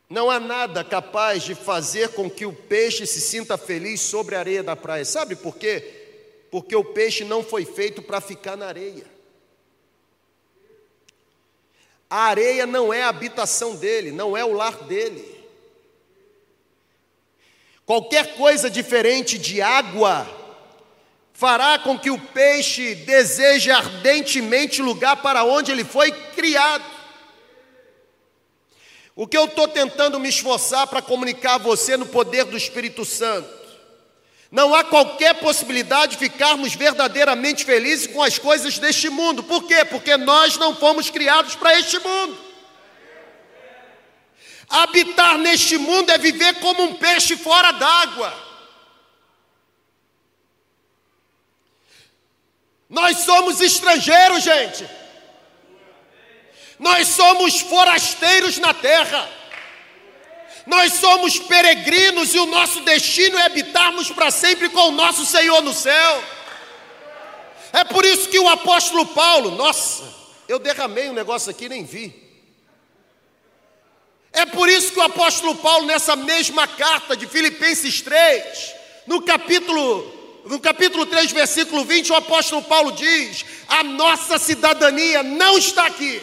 [0.08, 4.38] Não há nada capaz de fazer com que o peixe se sinta feliz sobre a
[4.38, 5.04] areia da praia.
[5.04, 6.46] Sabe por quê?
[6.50, 9.13] Porque o peixe não foi feito para ficar na areia.
[12.14, 15.44] A areia não é a habitação dele, não é o lar dele.
[17.84, 20.24] Qualquer coisa diferente de água
[21.32, 26.84] fará com que o peixe deseje ardentemente o lugar para onde ele foi criado.
[29.16, 33.04] O que eu estou tentando me esforçar para comunicar a você no poder do Espírito
[33.04, 33.63] Santo.
[34.54, 39.42] Não há qualquer possibilidade de ficarmos verdadeiramente felizes com as coisas deste mundo.
[39.42, 39.84] Por quê?
[39.84, 42.38] Porque nós não fomos criados para este mundo.
[44.68, 48.32] Habitar neste mundo é viver como um peixe fora d'água.
[52.88, 54.88] Nós somos estrangeiros, gente.
[56.78, 59.28] Nós somos forasteiros na terra.
[60.66, 65.60] Nós somos peregrinos e o nosso destino é habitarmos para sempre com o nosso Senhor
[65.62, 66.24] no céu.
[67.72, 70.04] É por isso que o apóstolo Paulo, nossa,
[70.48, 72.22] eu derramei um negócio aqui nem vi.
[74.32, 78.74] É por isso que o apóstolo Paulo, nessa mesma carta de Filipenses 3,
[79.06, 85.56] no capítulo, no capítulo 3, versículo 20, o apóstolo Paulo diz: A nossa cidadania não
[85.56, 86.20] está aqui.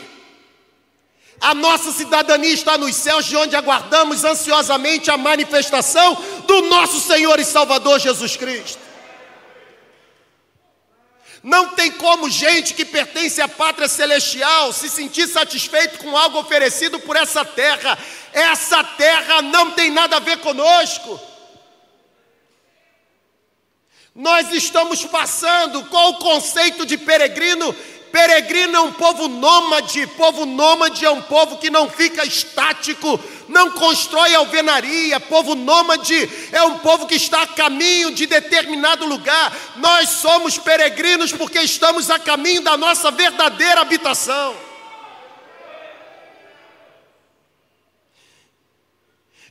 [1.42, 6.14] A nossa cidadania está nos céus, de onde aguardamos ansiosamente a manifestação
[6.46, 8.80] do nosso Senhor e Salvador Jesus Cristo.
[11.42, 17.00] Não tem como gente que pertence à pátria celestial se sentir satisfeito com algo oferecido
[17.00, 17.98] por essa terra.
[18.32, 21.20] Essa terra não tem nada a ver conosco.
[24.14, 27.76] Nós estamos passando, qual o conceito de peregrino?
[28.12, 33.72] Peregrino é um povo nômade, povo nômade é um povo que não fica estático, não
[33.72, 35.20] constrói alvenaria.
[35.20, 39.56] Povo nômade é um povo que está a caminho de determinado lugar.
[39.78, 44.56] Nós somos peregrinos porque estamos a caminho da nossa verdadeira habitação.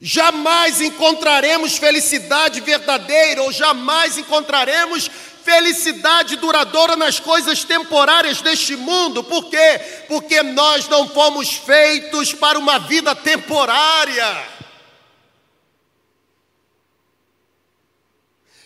[0.02, 5.11] Jamais encontraremos felicidade verdadeira, ou jamais encontraremos
[5.51, 9.24] felicidade duradoura nas coisas temporárias deste mundo.
[9.24, 9.80] Por quê?
[10.07, 14.48] Porque nós não fomos feitos para uma vida temporária.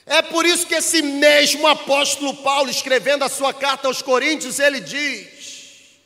[0.04, 4.80] É por isso que esse mesmo apóstolo Paulo, escrevendo a sua carta aos Coríntios, ele
[4.80, 5.98] diz: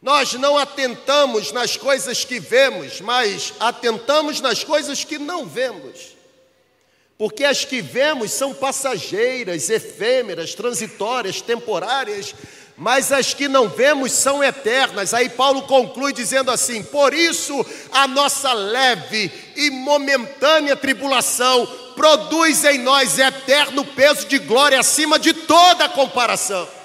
[0.00, 6.17] Nós não atentamos nas coisas que vemos, mas atentamos nas coisas que não vemos
[7.18, 12.32] porque as que vemos são passageiras, efêmeras, transitórias, temporárias,
[12.76, 15.12] mas as que não vemos são eternas.
[15.12, 21.66] Aí Paulo conclui dizendo assim: Por isso a nossa leve e momentânea tribulação
[21.96, 26.77] produz em nós eterno peso de glória acima de toda comparação.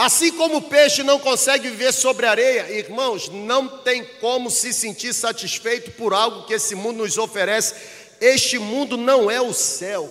[0.00, 5.12] Assim como o peixe não consegue viver sobre areia, irmãos, não tem como se sentir
[5.12, 7.74] satisfeito por algo que esse mundo nos oferece.
[8.18, 10.10] Este mundo não é o céu.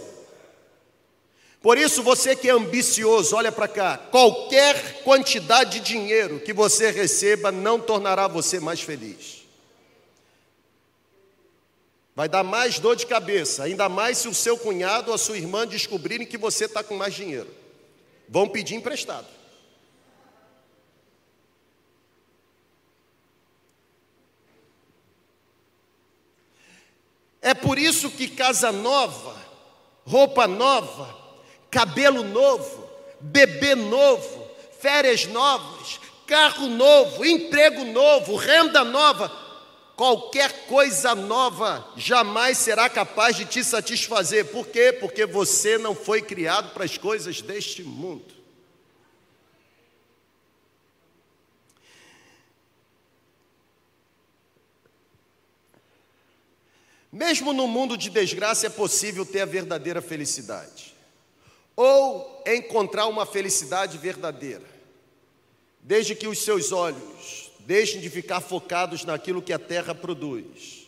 [1.60, 6.92] Por isso, você que é ambicioso, olha para cá: qualquer quantidade de dinheiro que você
[6.92, 9.40] receba não tornará você mais feliz.
[12.16, 15.38] Vai dar mais dor de cabeça, ainda mais se o seu cunhado ou a sua
[15.38, 17.50] irmã descobrirem que você está com mais dinheiro.
[18.28, 19.39] Vão pedir emprestado.
[27.42, 29.36] É por isso que casa nova,
[30.06, 31.18] roupa nova,
[31.72, 32.90] cabelo novo,
[33.22, 34.48] bebê novo,
[34.80, 39.32] férias novas, carro novo, emprego novo, renda nova,
[39.96, 44.46] qualquer coisa nova jamais será capaz de te satisfazer.
[44.46, 44.94] Por quê?
[44.94, 48.39] Porque você não foi criado para as coisas deste mundo.
[57.20, 60.96] Mesmo no mundo de desgraça é possível ter a verdadeira felicidade,
[61.76, 64.64] ou encontrar uma felicidade verdadeira,
[65.82, 70.88] desde que os seus olhos deixem de ficar focados naquilo que a terra produz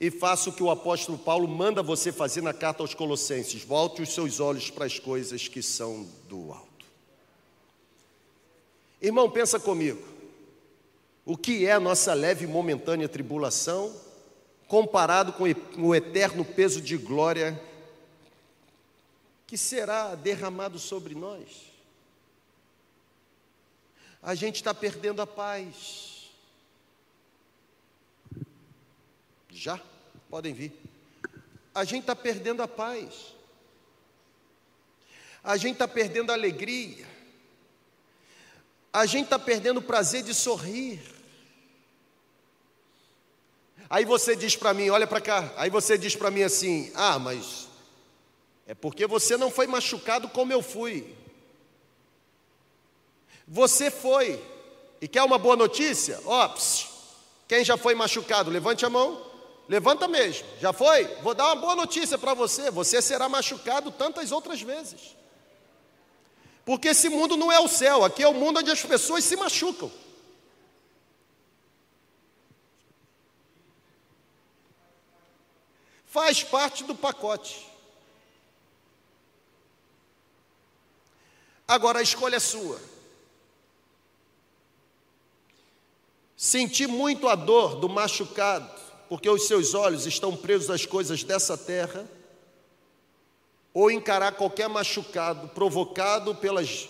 [0.00, 4.02] e faça o que o apóstolo Paulo manda você fazer na carta aos Colossenses: volte
[4.02, 6.86] os seus olhos para as coisas que são do alto.
[9.00, 10.02] Irmão, pensa comigo,
[11.24, 14.07] o que é a nossa leve e momentânea tribulação?
[14.68, 15.44] Comparado com
[15.82, 17.60] o eterno peso de glória
[19.46, 21.72] que será derramado sobre nós.
[24.22, 26.30] A gente está perdendo a paz.
[29.50, 29.80] Já?
[30.28, 30.72] Podem vir.
[31.74, 33.34] A gente está perdendo a paz.
[35.42, 37.06] A gente está perdendo a alegria.
[38.92, 41.17] A gente está perdendo o prazer de sorrir.
[43.90, 47.18] Aí você diz para mim, olha para cá, aí você diz para mim assim: ah,
[47.18, 47.68] mas
[48.66, 51.16] é porque você não foi machucado como eu fui.
[53.46, 54.42] Você foi.
[55.00, 56.20] E quer uma boa notícia?
[56.26, 56.54] Ó,
[57.48, 59.26] quem já foi machucado, levante a mão.
[59.68, 60.46] Levanta mesmo.
[60.60, 61.04] Já foi?
[61.22, 62.70] Vou dar uma boa notícia para você.
[62.70, 65.16] Você será machucado tantas outras vezes.
[66.64, 69.36] Porque esse mundo não é o céu, aqui é o mundo onde as pessoas se
[69.36, 69.90] machucam.
[76.08, 77.68] Faz parte do pacote.
[81.66, 82.80] Agora a escolha é sua.
[86.34, 88.70] Sentir muito a dor do machucado,
[89.08, 92.08] porque os seus olhos estão presos às coisas dessa terra,
[93.74, 96.88] ou encarar qualquer machucado provocado pelas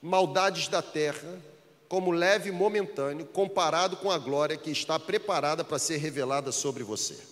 [0.00, 1.40] maldades da terra,
[1.88, 6.84] como leve e momentâneo, comparado com a glória que está preparada para ser revelada sobre
[6.84, 7.31] você.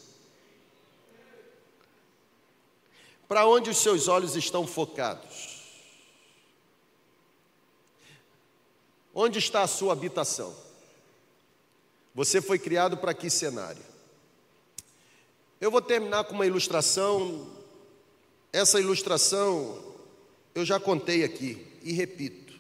[3.30, 5.62] Para onde os seus olhos estão focados?
[9.14, 10.52] Onde está a sua habitação?
[12.12, 13.84] Você foi criado para que cenário?
[15.60, 17.48] Eu vou terminar com uma ilustração.
[18.52, 19.80] Essa ilustração
[20.52, 22.58] eu já contei aqui e repito.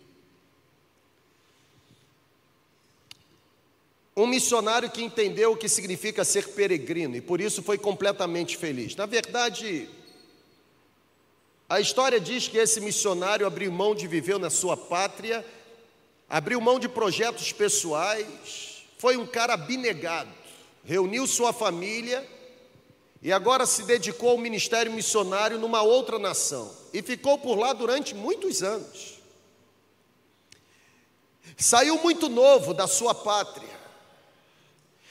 [4.16, 8.94] Um missionário que entendeu o que significa ser peregrino e por isso foi completamente feliz.
[8.94, 9.90] Na verdade,
[11.70, 15.46] a história diz que esse missionário abriu mão de viver na sua pátria,
[16.28, 20.32] abriu mão de projetos pessoais, foi um cara abnegado,
[20.84, 22.28] reuniu sua família
[23.22, 28.16] e agora se dedicou ao ministério missionário numa outra nação e ficou por lá durante
[28.16, 29.20] muitos anos.
[31.56, 33.78] Saiu muito novo da sua pátria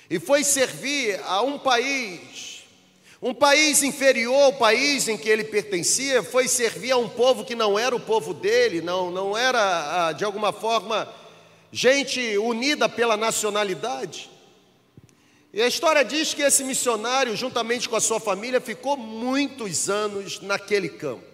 [0.09, 2.48] e foi servir a um país
[3.21, 7.53] um país inferior ao país em que ele pertencia foi servir a um povo que
[7.53, 11.13] não era o povo dele, não, não era, ah, de alguma forma,
[11.71, 14.29] gente unida pela nacionalidade.
[15.51, 20.39] E a história diz que esse missionário, juntamente com a sua família, ficou muitos anos
[20.39, 21.27] naquele campo.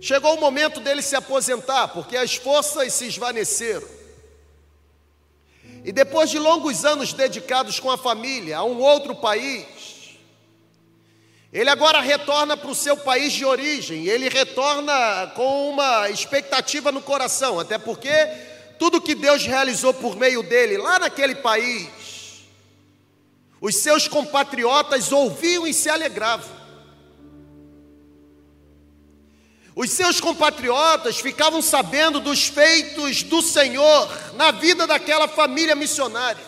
[0.00, 3.97] Chegou o momento dele se aposentar, porque as forças se esvaneceram.
[5.88, 9.64] E depois de longos anos dedicados com a família a um outro país,
[11.50, 17.00] ele agora retorna para o seu país de origem, ele retorna com uma expectativa no
[17.00, 18.10] coração, até porque
[18.78, 21.88] tudo que Deus realizou por meio dele lá naquele país,
[23.58, 26.57] os seus compatriotas ouviam e se alegravam.
[29.80, 36.42] Os seus compatriotas ficavam sabendo dos feitos do Senhor na vida daquela família missionária.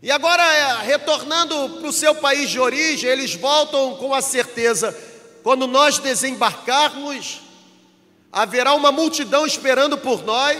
[0.00, 4.98] E agora, é, retornando para o seu país de origem, eles voltam com a certeza:
[5.42, 7.42] quando nós desembarcarmos,
[8.32, 10.56] haverá uma multidão esperando por nós,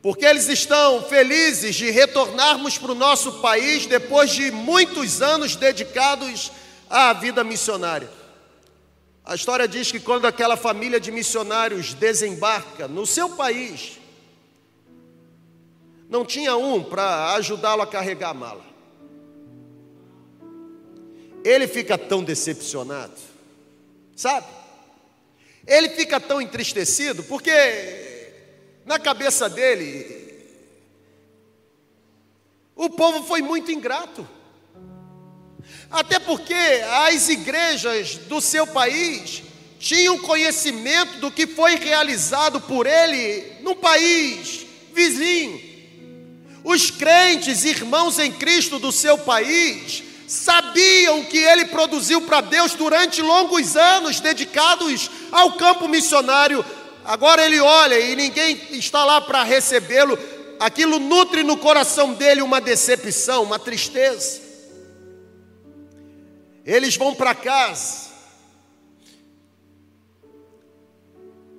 [0.00, 6.50] porque eles estão felizes de retornarmos para o nosso país depois de muitos anos dedicados
[6.88, 8.21] à vida missionária.
[9.24, 13.98] A história diz que quando aquela família de missionários desembarca no seu país,
[16.08, 18.64] não tinha um para ajudá-lo a carregar a mala.
[21.44, 23.14] Ele fica tão decepcionado,
[24.16, 24.46] sabe?
[25.66, 27.50] Ele fica tão entristecido porque
[28.84, 30.20] na cabeça dele,
[32.74, 34.28] o povo foi muito ingrato.
[35.92, 36.54] Até porque
[37.06, 39.42] as igrejas do seu país
[39.78, 45.60] tinham conhecimento do que foi realizado por ele no país vizinho.
[46.64, 53.20] Os crentes, irmãos em Cristo do seu país, sabiam que ele produziu para Deus durante
[53.20, 56.64] longos anos dedicados ao campo missionário
[57.04, 60.18] Agora ele olha e ninguém está lá para recebê-lo.
[60.60, 64.40] Aquilo nutre no coração dele uma decepção, uma tristeza.
[66.64, 68.10] Eles vão para casa.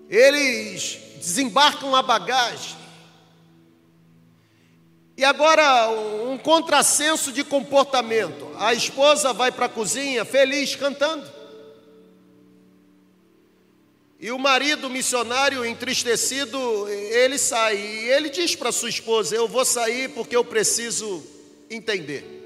[0.10, 2.78] Eles desembarcam a bagagem.
[5.16, 8.52] E agora um contrassenso de comportamento.
[8.58, 11.32] A esposa vai para a cozinha feliz cantando.
[14.20, 17.76] E o marido missionário entristecido, ele sai.
[17.76, 21.22] E ele diz para sua esposa: Eu vou sair porque eu preciso
[21.70, 22.43] entender.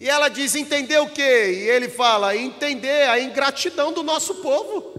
[0.00, 1.20] E ela diz: Entender o quê?
[1.22, 4.98] E ele fala: Entender a ingratidão do nosso povo.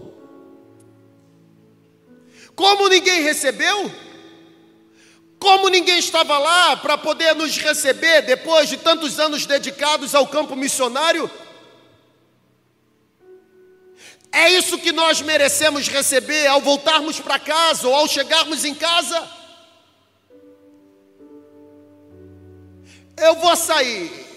[2.54, 3.90] Como ninguém recebeu?
[5.40, 10.54] Como ninguém estava lá para poder nos receber depois de tantos anos dedicados ao campo
[10.54, 11.28] missionário?
[14.30, 19.28] É isso que nós merecemos receber ao voltarmos para casa ou ao chegarmos em casa?
[23.16, 24.31] Eu vou sair.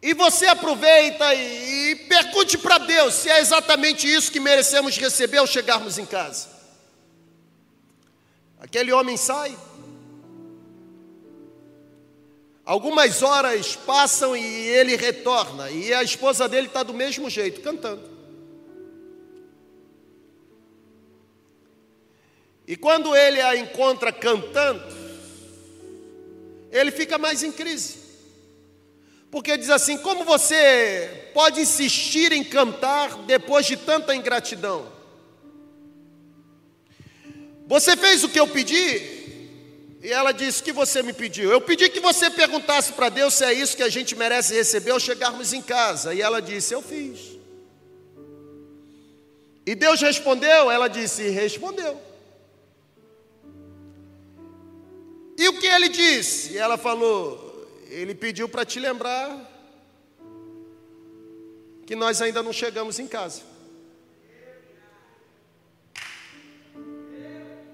[0.00, 5.38] E você aproveita e, e pergunte para Deus se é exatamente isso que merecemos receber
[5.38, 6.48] ao chegarmos em casa.
[8.60, 9.56] Aquele homem sai.
[12.64, 18.18] Algumas horas passam e ele retorna, e a esposa dele está do mesmo jeito, cantando.
[22.66, 24.84] E quando ele a encontra cantando,
[26.70, 27.97] ele fica mais em crise.
[29.30, 34.90] Porque diz assim: como você pode insistir em cantar depois de tanta ingratidão?
[37.66, 39.18] Você fez o que eu pedi?
[40.02, 41.50] E ela disse: que você me pediu?
[41.50, 44.92] Eu pedi que você perguntasse para Deus se é isso que a gente merece receber
[44.92, 46.14] ao chegarmos em casa.
[46.14, 47.36] E ela disse: Eu fiz.
[49.66, 50.70] E Deus respondeu?
[50.70, 52.00] Ela disse: Respondeu.
[55.36, 56.54] E o que ele disse?
[56.54, 57.47] E ela falou:
[57.88, 59.54] Ele pediu para te lembrar
[61.86, 63.42] que nós ainda não chegamos em casa.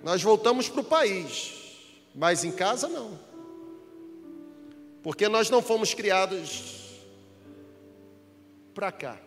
[0.02, 1.62] Nós voltamos para o país.
[2.14, 3.18] Mas em casa não.
[5.02, 7.02] Porque nós não fomos criados
[8.72, 9.18] para cá.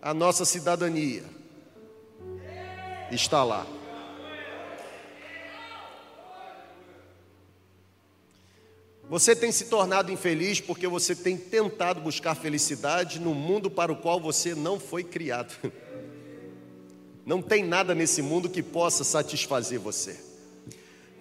[0.00, 1.24] A nossa cidadania
[3.10, 3.66] está lá.
[9.08, 13.96] Você tem se tornado infeliz porque você tem tentado buscar felicidade no mundo para o
[13.96, 15.54] qual você não foi criado.
[17.24, 20.16] Não tem nada nesse mundo que possa satisfazer você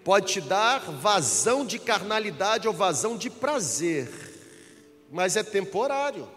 [0.05, 4.07] pode te dar vazão de carnalidade ou vazão de prazer,
[5.11, 6.29] mas é temporário.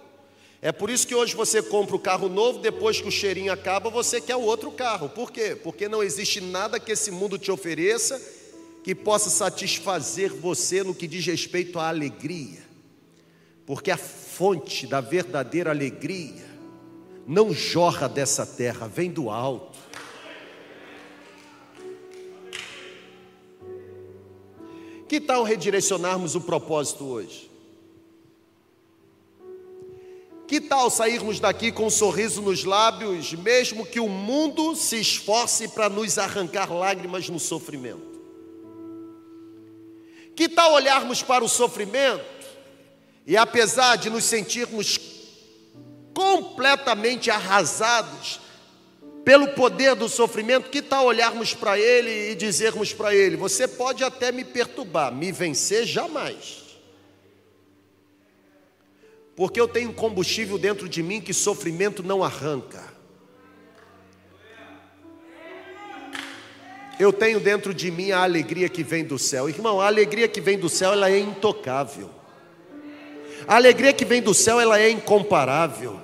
[0.62, 3.90] É por isso que hoje você compra o carro novo, depois que o cheirinho acaba,
[3.90, 5.10] você quer o outro carro.
[5.10, 5.54] Por quê?
[5.54, 8.18] Porque não existe nada que esse mundo te ofereça
[8.82, 12.62] que possa satisfazer você no que diz respeito à alegria.
[13.66, 16.46] Porque a fonte da verdadeira alegria
[17.26, 19.78] não jorra dessa terra, vem do alto.
[25.06, 27.50] Que tal redirecionarmos o propósito hoje?
[30.46, 35.68] Que tal sairmos daqui com um sorriso nos lábios, mesmo que o mundo se esforce
[35.68, 38.07] para nos arrancar lágrimas no sofrimento?
[40.38, 42.24] Que tal olharmos para o sofrimento
[43.26, 44.96] e, apesar de nos sentirmos
[46.14, 48.38] completamente arrasados,
[49.24, 54.04] pelo poder do sofrimento, que tal olharmos para ele e dizermos para ele: Você pode
[54.04, 56.62] até me perturbar, me vencer jamais.
[59.34, 62.97] Porque eu tenho combustível dentro de mim que sofrimento não arranca.
[66.98, 69.48] Eu tenho dentro de mim a alegria que vem do céu.
[69.48, 72.10] Irmão, a alegria que vem do céu, ela é intocável.
[73.46, 76.00] A alegria que vem do céu, ela é incomparável.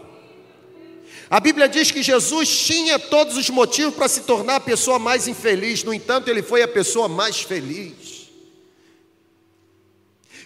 [1.28, 5.26] A Bíblia diz que Jesus tinha todos os motivos para se tornar a pessoa mais
[5.26, 8.30] infeliz, no entanto, ele foi a pessoa mais feliz.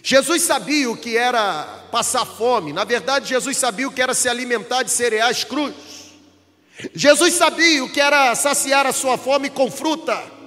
[0.01, 4.29] Jesus sabia o que era passar fome, na verdade, Jesus sabia o que era se
[4.29, 5.73] alimentar de cereais crus.
[6.95, 10.38] Jesus sabia o que era saciar a sua fome com fruta.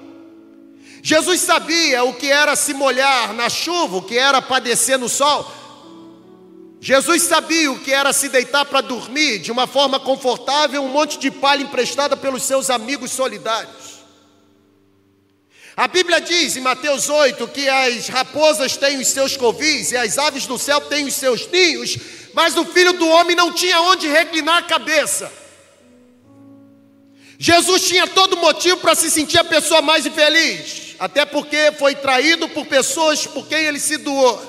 [1.05, 5.53] Jesus sabia o que era se molhar na chuva, o que era padecer no sol.
[6.81, 11.19] Jesus sabia o que era se deitar para dormir de uma forma confortável, um monte
[11.19, 14.01] de palha emprestada pelos seus amigos solidários.
[15.77, 20.19] A Bíblia diz em Mateus 8 que as raposas têm os seus covis e as
[20.19, 21.97] aves do céu têm os seus ninhos,
[22.33, 25.42] mas o filho do homem não tinha onde reclinar a cabeça.
[27.45, 32.49] Jesus tinha todo motivo para se sentir a pessoa mais infeliz, até porque foi traído
[32.51, 34.41] por pessoas por quem ele se doou.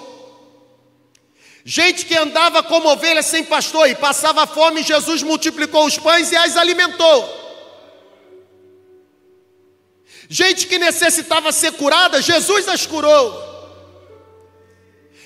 [1.66, 6.36] Gente que andava como ovelha sem pastor e passava fome, Jesus multiplicou os pães e
[6.36, 7.18] as alimentou.
[10.30, 13.54] Gente que necessitava ser curada, Jesus as curou.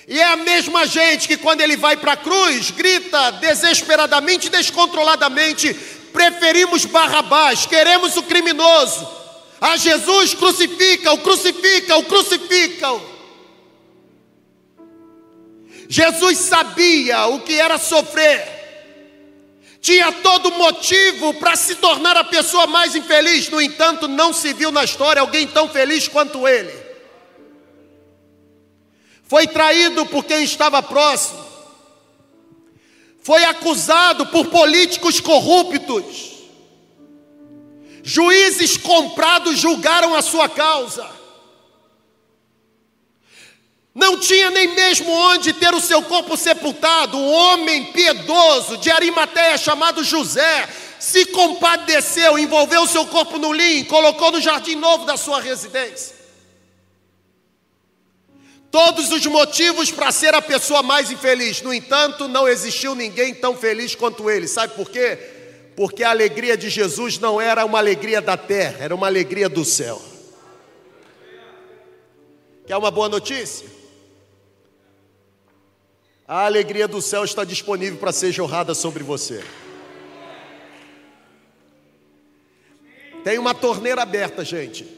[0.08, 5.97] E é a mesma gente que, quando ele vai para a cruz, grita desesperadamente, descontroladamente:
[6.14, 9.08] preferimos Barrabás, queremos o criminoso.
[9.60, 12.88] A Jesus crucifica, o crucifica, o crucifica.
[15.90, 18.58] Jesus sabia o que era sofrer.
[19.80, 24.72] Tinha todo motivo para se tornar a pessoa mais infeliz, no entanto, não se viu
[24.72, 26.74] na história alguém tão feliz quanto ele.
[29.24, 31.47] Foi traído por quem estava próximo,
[33.28, 36.38] foi acusado por políticos corruptos.
[38.02, 41.06] Juízes comprados julgaram a sua causa.
[43.94, 47.18] Não tinha nem mesmo onde ter o seu corpo sepultado.
[47.18, 50.66] Um homem piedoso de Arimateia chamado José
[50.98, 56.16] se compadeceu, envolveu o seu corpo no linho, colocou no jardim novo da sua residência
[58.78, 61.64] todos os motivos para ser a pessoa mais infeliz.
[61.64, 64.48] No entanto, não existiu ninguém tão feliz quanto ele.
[64.48, 65.18] Sabe por quê?
[65.76, 69.66] Porque a alegria de Jesus não era uma alegria da terra, era uma alegria do
[69.66, 70.00] céu.
[72.68, 73.68] Quer uma boa notícia?
[76.28, 79.44] A alegria do céu está disponível para ser jorrada sobre você.
[83.24, 84.97] Tem uma torneira aberta, gente.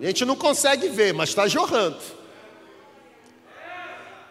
[0.00, 1.98] A gente não consegue ver, mas está jorrando.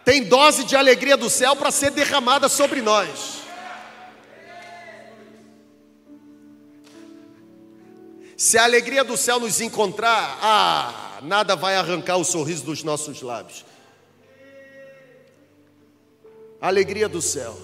[0.04, 3.42] Tem dose de alegria do céu para ser derramada sobre nós.
[8.36, 13.22] Se a alegria do céu nos encontrar, ah, nada vai arrancar o sorriso dos nossos
[13.22, 13.64] lábios.
[16.60, 17.58] Alegria do céu.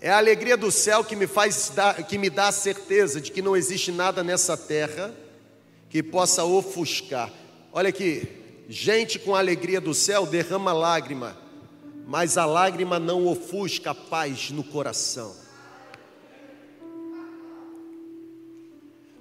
[0.00, 3.32] É a alegria do céu que me faz dar, que me dá a certeza de
[3.32, 5.12] que não existe nada nessa terra
[5.88, 7.32] que possa ofuscar.
[7.72, 8.28] Olha aqui,
[8.68, 11.36] gente com alegria do céu derrama lágrima,
[12.06, 15.34] mas a lágrima não ofusca a paz no coração.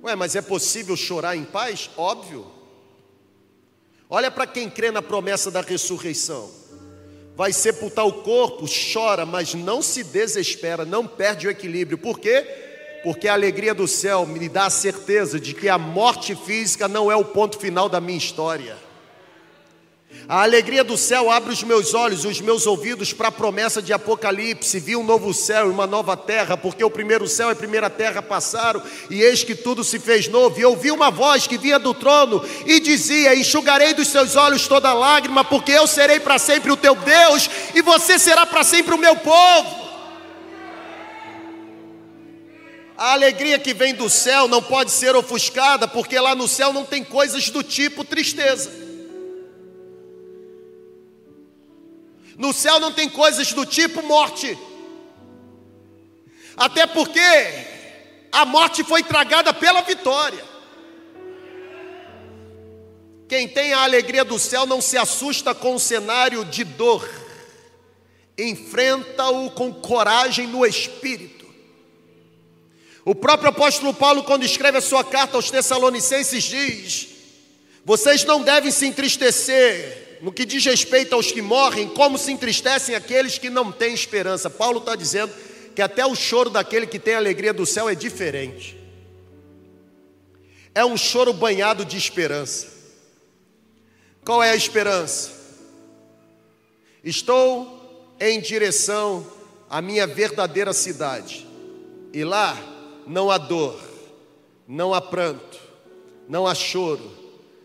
[0.03, 1.89] Ué, mas é possível chorar em paz?
[1.97, 2.49] Óbvio.
[4.09, 6.49] Olha para quem crê na promessa da ressurreição.
[7.35, 11.97] Vai sepultar o corpo, chora, mas não se desespera, não perde o equilíbrio.
[11.97, 12.66] Por quê?
[13.03, 17.11] Porque a alegria do céu me dá a certeza de que a morte física não
[17.11, 18.87] é o ponto final da minha história.
[20.29, 23.93] A alegria do céu abre os meus olhos, os meus ouvidos para a promessa de
[23.93, 24.79] Apocalipse.
[24.79, 27.89] Vi um novo céu e uma nova terra, porque o primeiro céu e a primeira
[27.89, 30.59] terra passaram, e eis que tudo se fez novo.
[30.59, 34.93] E ouvi uma voz que vinha do trono e dizia: Enxugarei dos seus olhos toda
[34.93, 38.97] lágrima, porque eu serei para sempre o teu Deus, e você será para sempre o
[38.97, 39.86] meu povo.
[42.97, 46.83] A alegria que vem do céu não pode ser ofuscada, porque lá no céu não
[46.83, 48.71] tem coisas do tipo tristeza.
[52.35, 54.57] No céu não tem coisas do tipo morte.
[56.55, 57.19] Até porque
[58.31, 60.43] a morte foi tragada pela vitória.
[63.27, 67.07] Quem tem a alegria do céu não se assusta com o cenário de dor,
[68.37, 71.36] enfrenta-o com coragem no espírito.
[73.07, 77.07] O próprio apóstolo Paulo, quando escreve a sua carta aos Tessalonicenses, diz:
[77.85, 82.95] Vocês não devem se entristecer no que diz respeito aos que morrem, como se entristecem
[82.95, 84.49] aqueles que não têm esperança.
[84.49, 85.33] Paulo está dizendo
[85.73, 88.77] que até o choro daquele que tem a alegria do céu é diferente.
[90.75, 92.67] é um choro banhado de esperança.
[94.25, 95.31] Qual é a esperança?
[97.01, 99.25] Estou em direção
[99.69, 101.47] à minha verdadeira cidade,
[102.11, 102.75] e lá
[103.07, 103.79] não há dor,
[104.67, 105.59] não há pranto,
[106.27, 107.11] não há choro,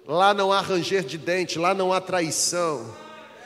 [0.07, 3.03] lá não há ranger de dente, lá não há traição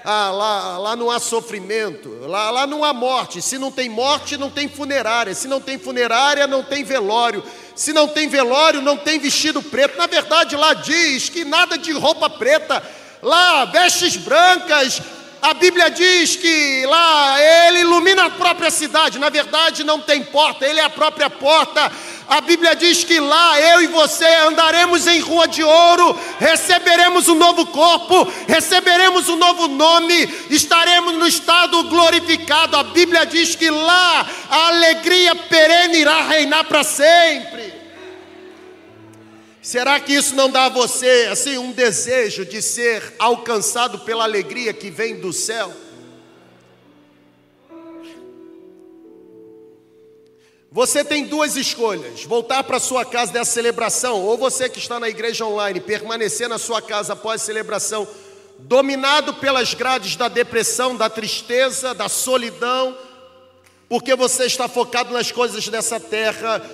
[0.09, 3.43] ah, lá, lá não há sofrimento, lá, lá não há morte.
[3.43, 5.35] Se não tem morte, não tem funerária.
[5.35, 7.43] Se não tem funerária, não tem velório.
[7.75, 9.99] Se não tem velório, não tem vestido preto.
[9.99, 12.81] Na verdade, lá diz que nada de roupa preta,
[13.21, 15.03] lá vestes brancas.
[15.47, 19.17] A Bíblia diz que lá ele ilumina a própria cidade.
[19.17, 21.93] Na verdade, não tem porta, ele é a própria porta.
[22.27, 27.37] A Bíblia diz que lá eu e você andaremos em rua de ouro, receberemos um
[27.37, 32.77] novo corpo, receberemos um novo nome, estaremos no estado glorificado.
[32.77, 37.66] A Bíblia diz que lá a alegria perene irá reinar para sempre.
[39.67, 44.73] Será que isso não dá a você assim um desejo de ser alcançado pela alegria
[44.73, 45.75] que vem do céu?
[50.71, 55.09] Você tem duas escolhas: voltar para sua casa dessa celebração, ou você que está na
[55.09, 58.07] igreja online, permanecer na sua casa após a celebração,
[58.61, 62.97] dominado pelas grades da depressão, da tristeza, da solidão,
[63.89, 66.65] porque você está focado nas coisas dessa terra,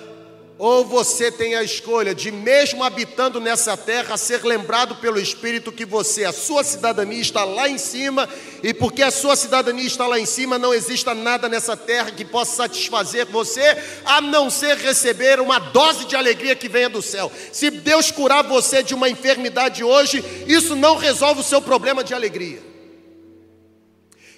[0.65, 5.83] ou você tem a escolha de, mesmo habitando nessa terra, ser lembrado pelo Espírito que
[5.83, 8.29] você, a sua cidadania está lá em cima,
[8.63, 12.23] e porque a sua cidadania está lá em cima, não exista nada nessa terra que
[12.23, 17.29] possa satisfazer você, a não ser receber uma dose de alegria que venha do céu.
[17.51, 22.13] Se Deus curar você de uma enfermidade hoje, isso não resolve o seu problema de
[22.13, 22.63] alegria.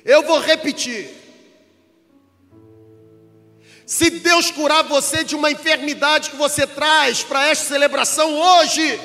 [0.03, 1.24] Eu vou repetir.
[3.85, 8.99] Se Deus curar você de uma enfermidade que você traz para esta celebração hoje,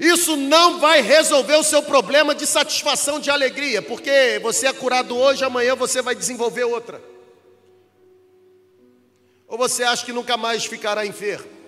[0.00, 5.14] isso não vai resolver o seu problema de satisfação, de alegria, porque você é curado
[5.16, 7.02] hoje, amanhã você vai desenvolver outra.
[9.46, 11.58] Ou você acha que nunca mais ficará enfermo?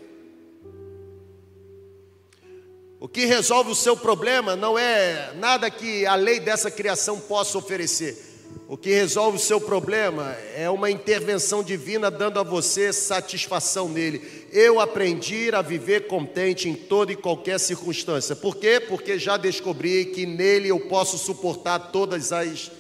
[2.98, 7.59] O que resolve o seu problema não é nada que a lei dessa criação possa
[7.59, 8.30] oferecer
[8.71, 14.47] o que resolve o seu problema é uma intervenção divina dando a você satisfação nele.
[14.53, 18.37] Eu aprendi a viver contente em toda e qualquer circunstância.
[18.37, 18.79] Por quê?
[18.79, 22.71] Porque já descobri que nele eu posso suportar todas as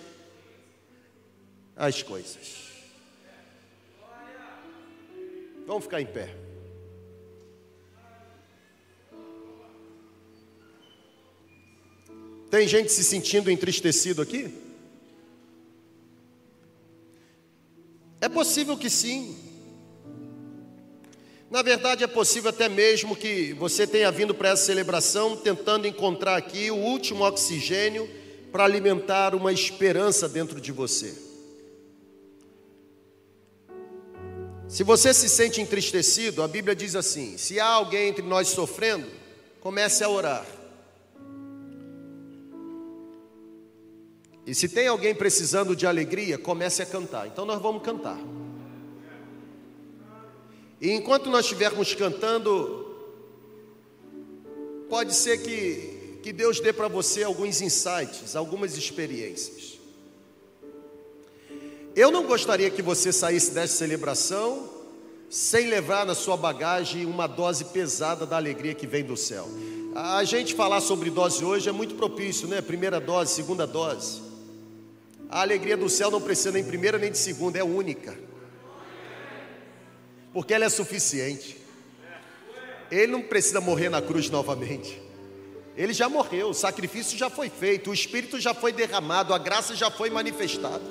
[1.74, 2.38] as coisas.
[5.66, 6.36] Vamos ficar em pé.
[12.48, 14.69] Tem gente se sentindo entristecido aqui?
[18.40, 19.36] Possível que sim.
[21.50, 26.36] Na verdade, é possível até mesmo que você tenha vindo para essa celebração tentando encontrar
[26.36, 28.08] aqui o último oxigênio
[28.50, 31.14] para alimentar uma esperança dentro de você.
[34.66, 39.06] Se você se sente entristecido, a Bíblia diz assim: se há alguém entre nós sofrendo,
[39.60, 40.46] comece a orar.
[44.46, 47.26] E se tem alguém precisando de alegria, comece a cantar.
[47.26, 48.18] Então nós vamos cantar.
[50.80, 52.86] E enquanto nós estivermos cantando,
[54.88, 59.78] pode ser que, que Deus dê para você alguns insights, algumas experiências.
[61.94, 64.70] Eu não gostaria que você saísse dessa celebração
[65.28, 69.46] sem levar na sua bagagem uma dose pesada da alegria que vem do céu.
[69.94, 72.60] A gente falar sobre dose hoje é muito propício, né?
[72.62, 74.29] Primeira dose, segunda dose.
[75.30, 78.18] A alegria do céu não precisa nem de primeira nem de segunda, é única.
[80.32, 81.56] Porque ela é suficiente.
[82.90, 85.00] Ele não precisa morrer na cruz novamente.
[85.76, 89.76] Ele já morreu, o sacrifício já foi feito, o Espírito já foi derramado, a graça
[89.76, 90.84] já foi manifestada.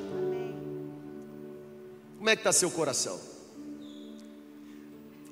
[2.17, 3.19] Como é que está seu coração?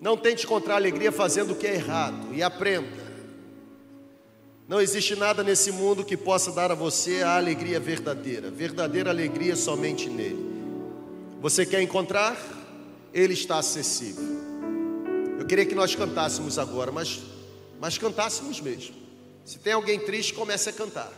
[0.02, 3.07] Não tente encontrar alegria fazendo o que é errado e aprenda
[4.68, 8.52] não existe nada nesse mundo que possa dar a você a alegria verdadeira.
[8.52, 10.46] Verdadeira alegria somente nele.
[11.42, 12.38] Você quer encontrar?
[13.14, 14.26] Ele está acessível.
[15.40, 17.22] Eu queria que nós cantássemos agora, mas,
[17.80, 18.94] mas cantássemos mesmo.
[19.46, 21.14] Se tem alguém triste, comece a cantar.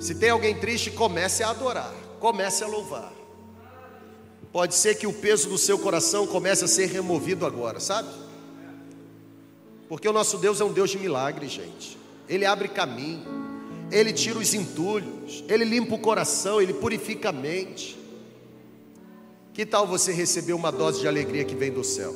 [0.00, 3.12] Se tem alguém triste, comece a adorar, comece a louvar.
[4.50, 8.08] Pode ser que o peso do seu coração comece a ser removido agora, sabe?
[9.90, 11.98] Porque o nosso Deus é um Deus de milagres, gente.
[12.28, 13.24] Ele abre caminho,
[13.90, 17.98] ele tira os entulhos, ele limpa o coração, ele purifica a mente.
[19.52, 22.14] Que tal você receber uma dose de alegria que vem do céu?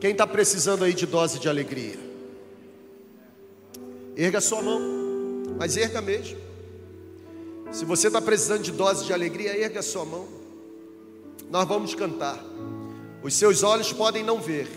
[0.00, 1.96] Quem está precisando aí de dose de alegria?
[4.16, 4.80] Erga sua mão,
[5.56, 6.36] mas erga mesmo.
[7.70, 10.26] Se você está precisando de dose de alegria, erga sua mão.
[11.48, 12.44] Nós vamos cantar.
[13.22, 14.68] Os seus olhos podem não ver,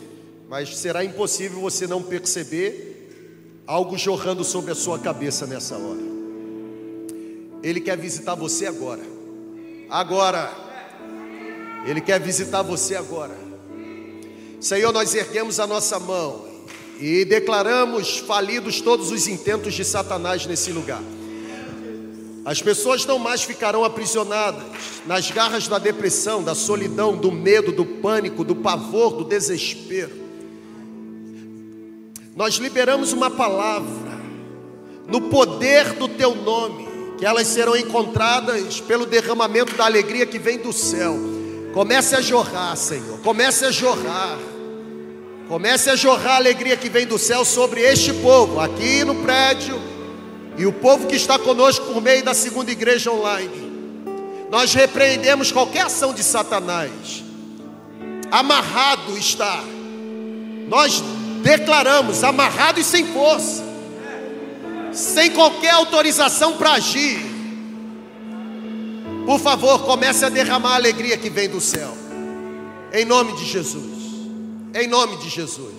[0.50, 6.00] mas será impossível você não perceber algo jorrando sobre a sua cabeça nessa hora.
[7.62, 9.02] Ele quer visitar você agora.
[9.90, 10.50] Agora.
[11.86, 13.36] Ele quer visitar você agora.
[14.62, 16.48] Senhor, nós erguemos a nossa mão
[17.00, 21.04] e declaramos falidos todos os intentos de Satanás nesse lugar.
[22.46, 24.64] As pessoas não mais ficarão aprisionadas
[25.06, 30.27] nas garras da depressão, da solidão, do medo, do pânico, do pavor, do desespero.
[32.38, 34.16] Nós liberamos uma palavra
[35.08, 40.60] no poder do teu nome, que elas serão encontradas pelo derramamento da alegria que vem
[40.60, 41.18] do céu.
[41.74, 44.38] Comece a jorrar, Senhor, comece a jorrar.
[45.48, 49.82] Comece a jorrar a alegria que vem do céu sobre este povo, aqui no prédio
[50.58, 53.72] e o povo que está conosco por meio da segunda igreja online,
[54.52, 57.24] nós repreendemos qualquer ação de Satanás.
[58.30, 59.64] Amarrado está.
[60.68, 61.02] Nós
[61.48, 63.64] declaramos amarrado e sem força,
[64.92, 67.18] sem qualquer autorização para agir.
[69.26, 71.96] Por favor, comece a derramar a alegria que vem do céu.
[72.92, 73.98] Em nome de Jesus.
[74.74, 75.77] Em nome de Jesus.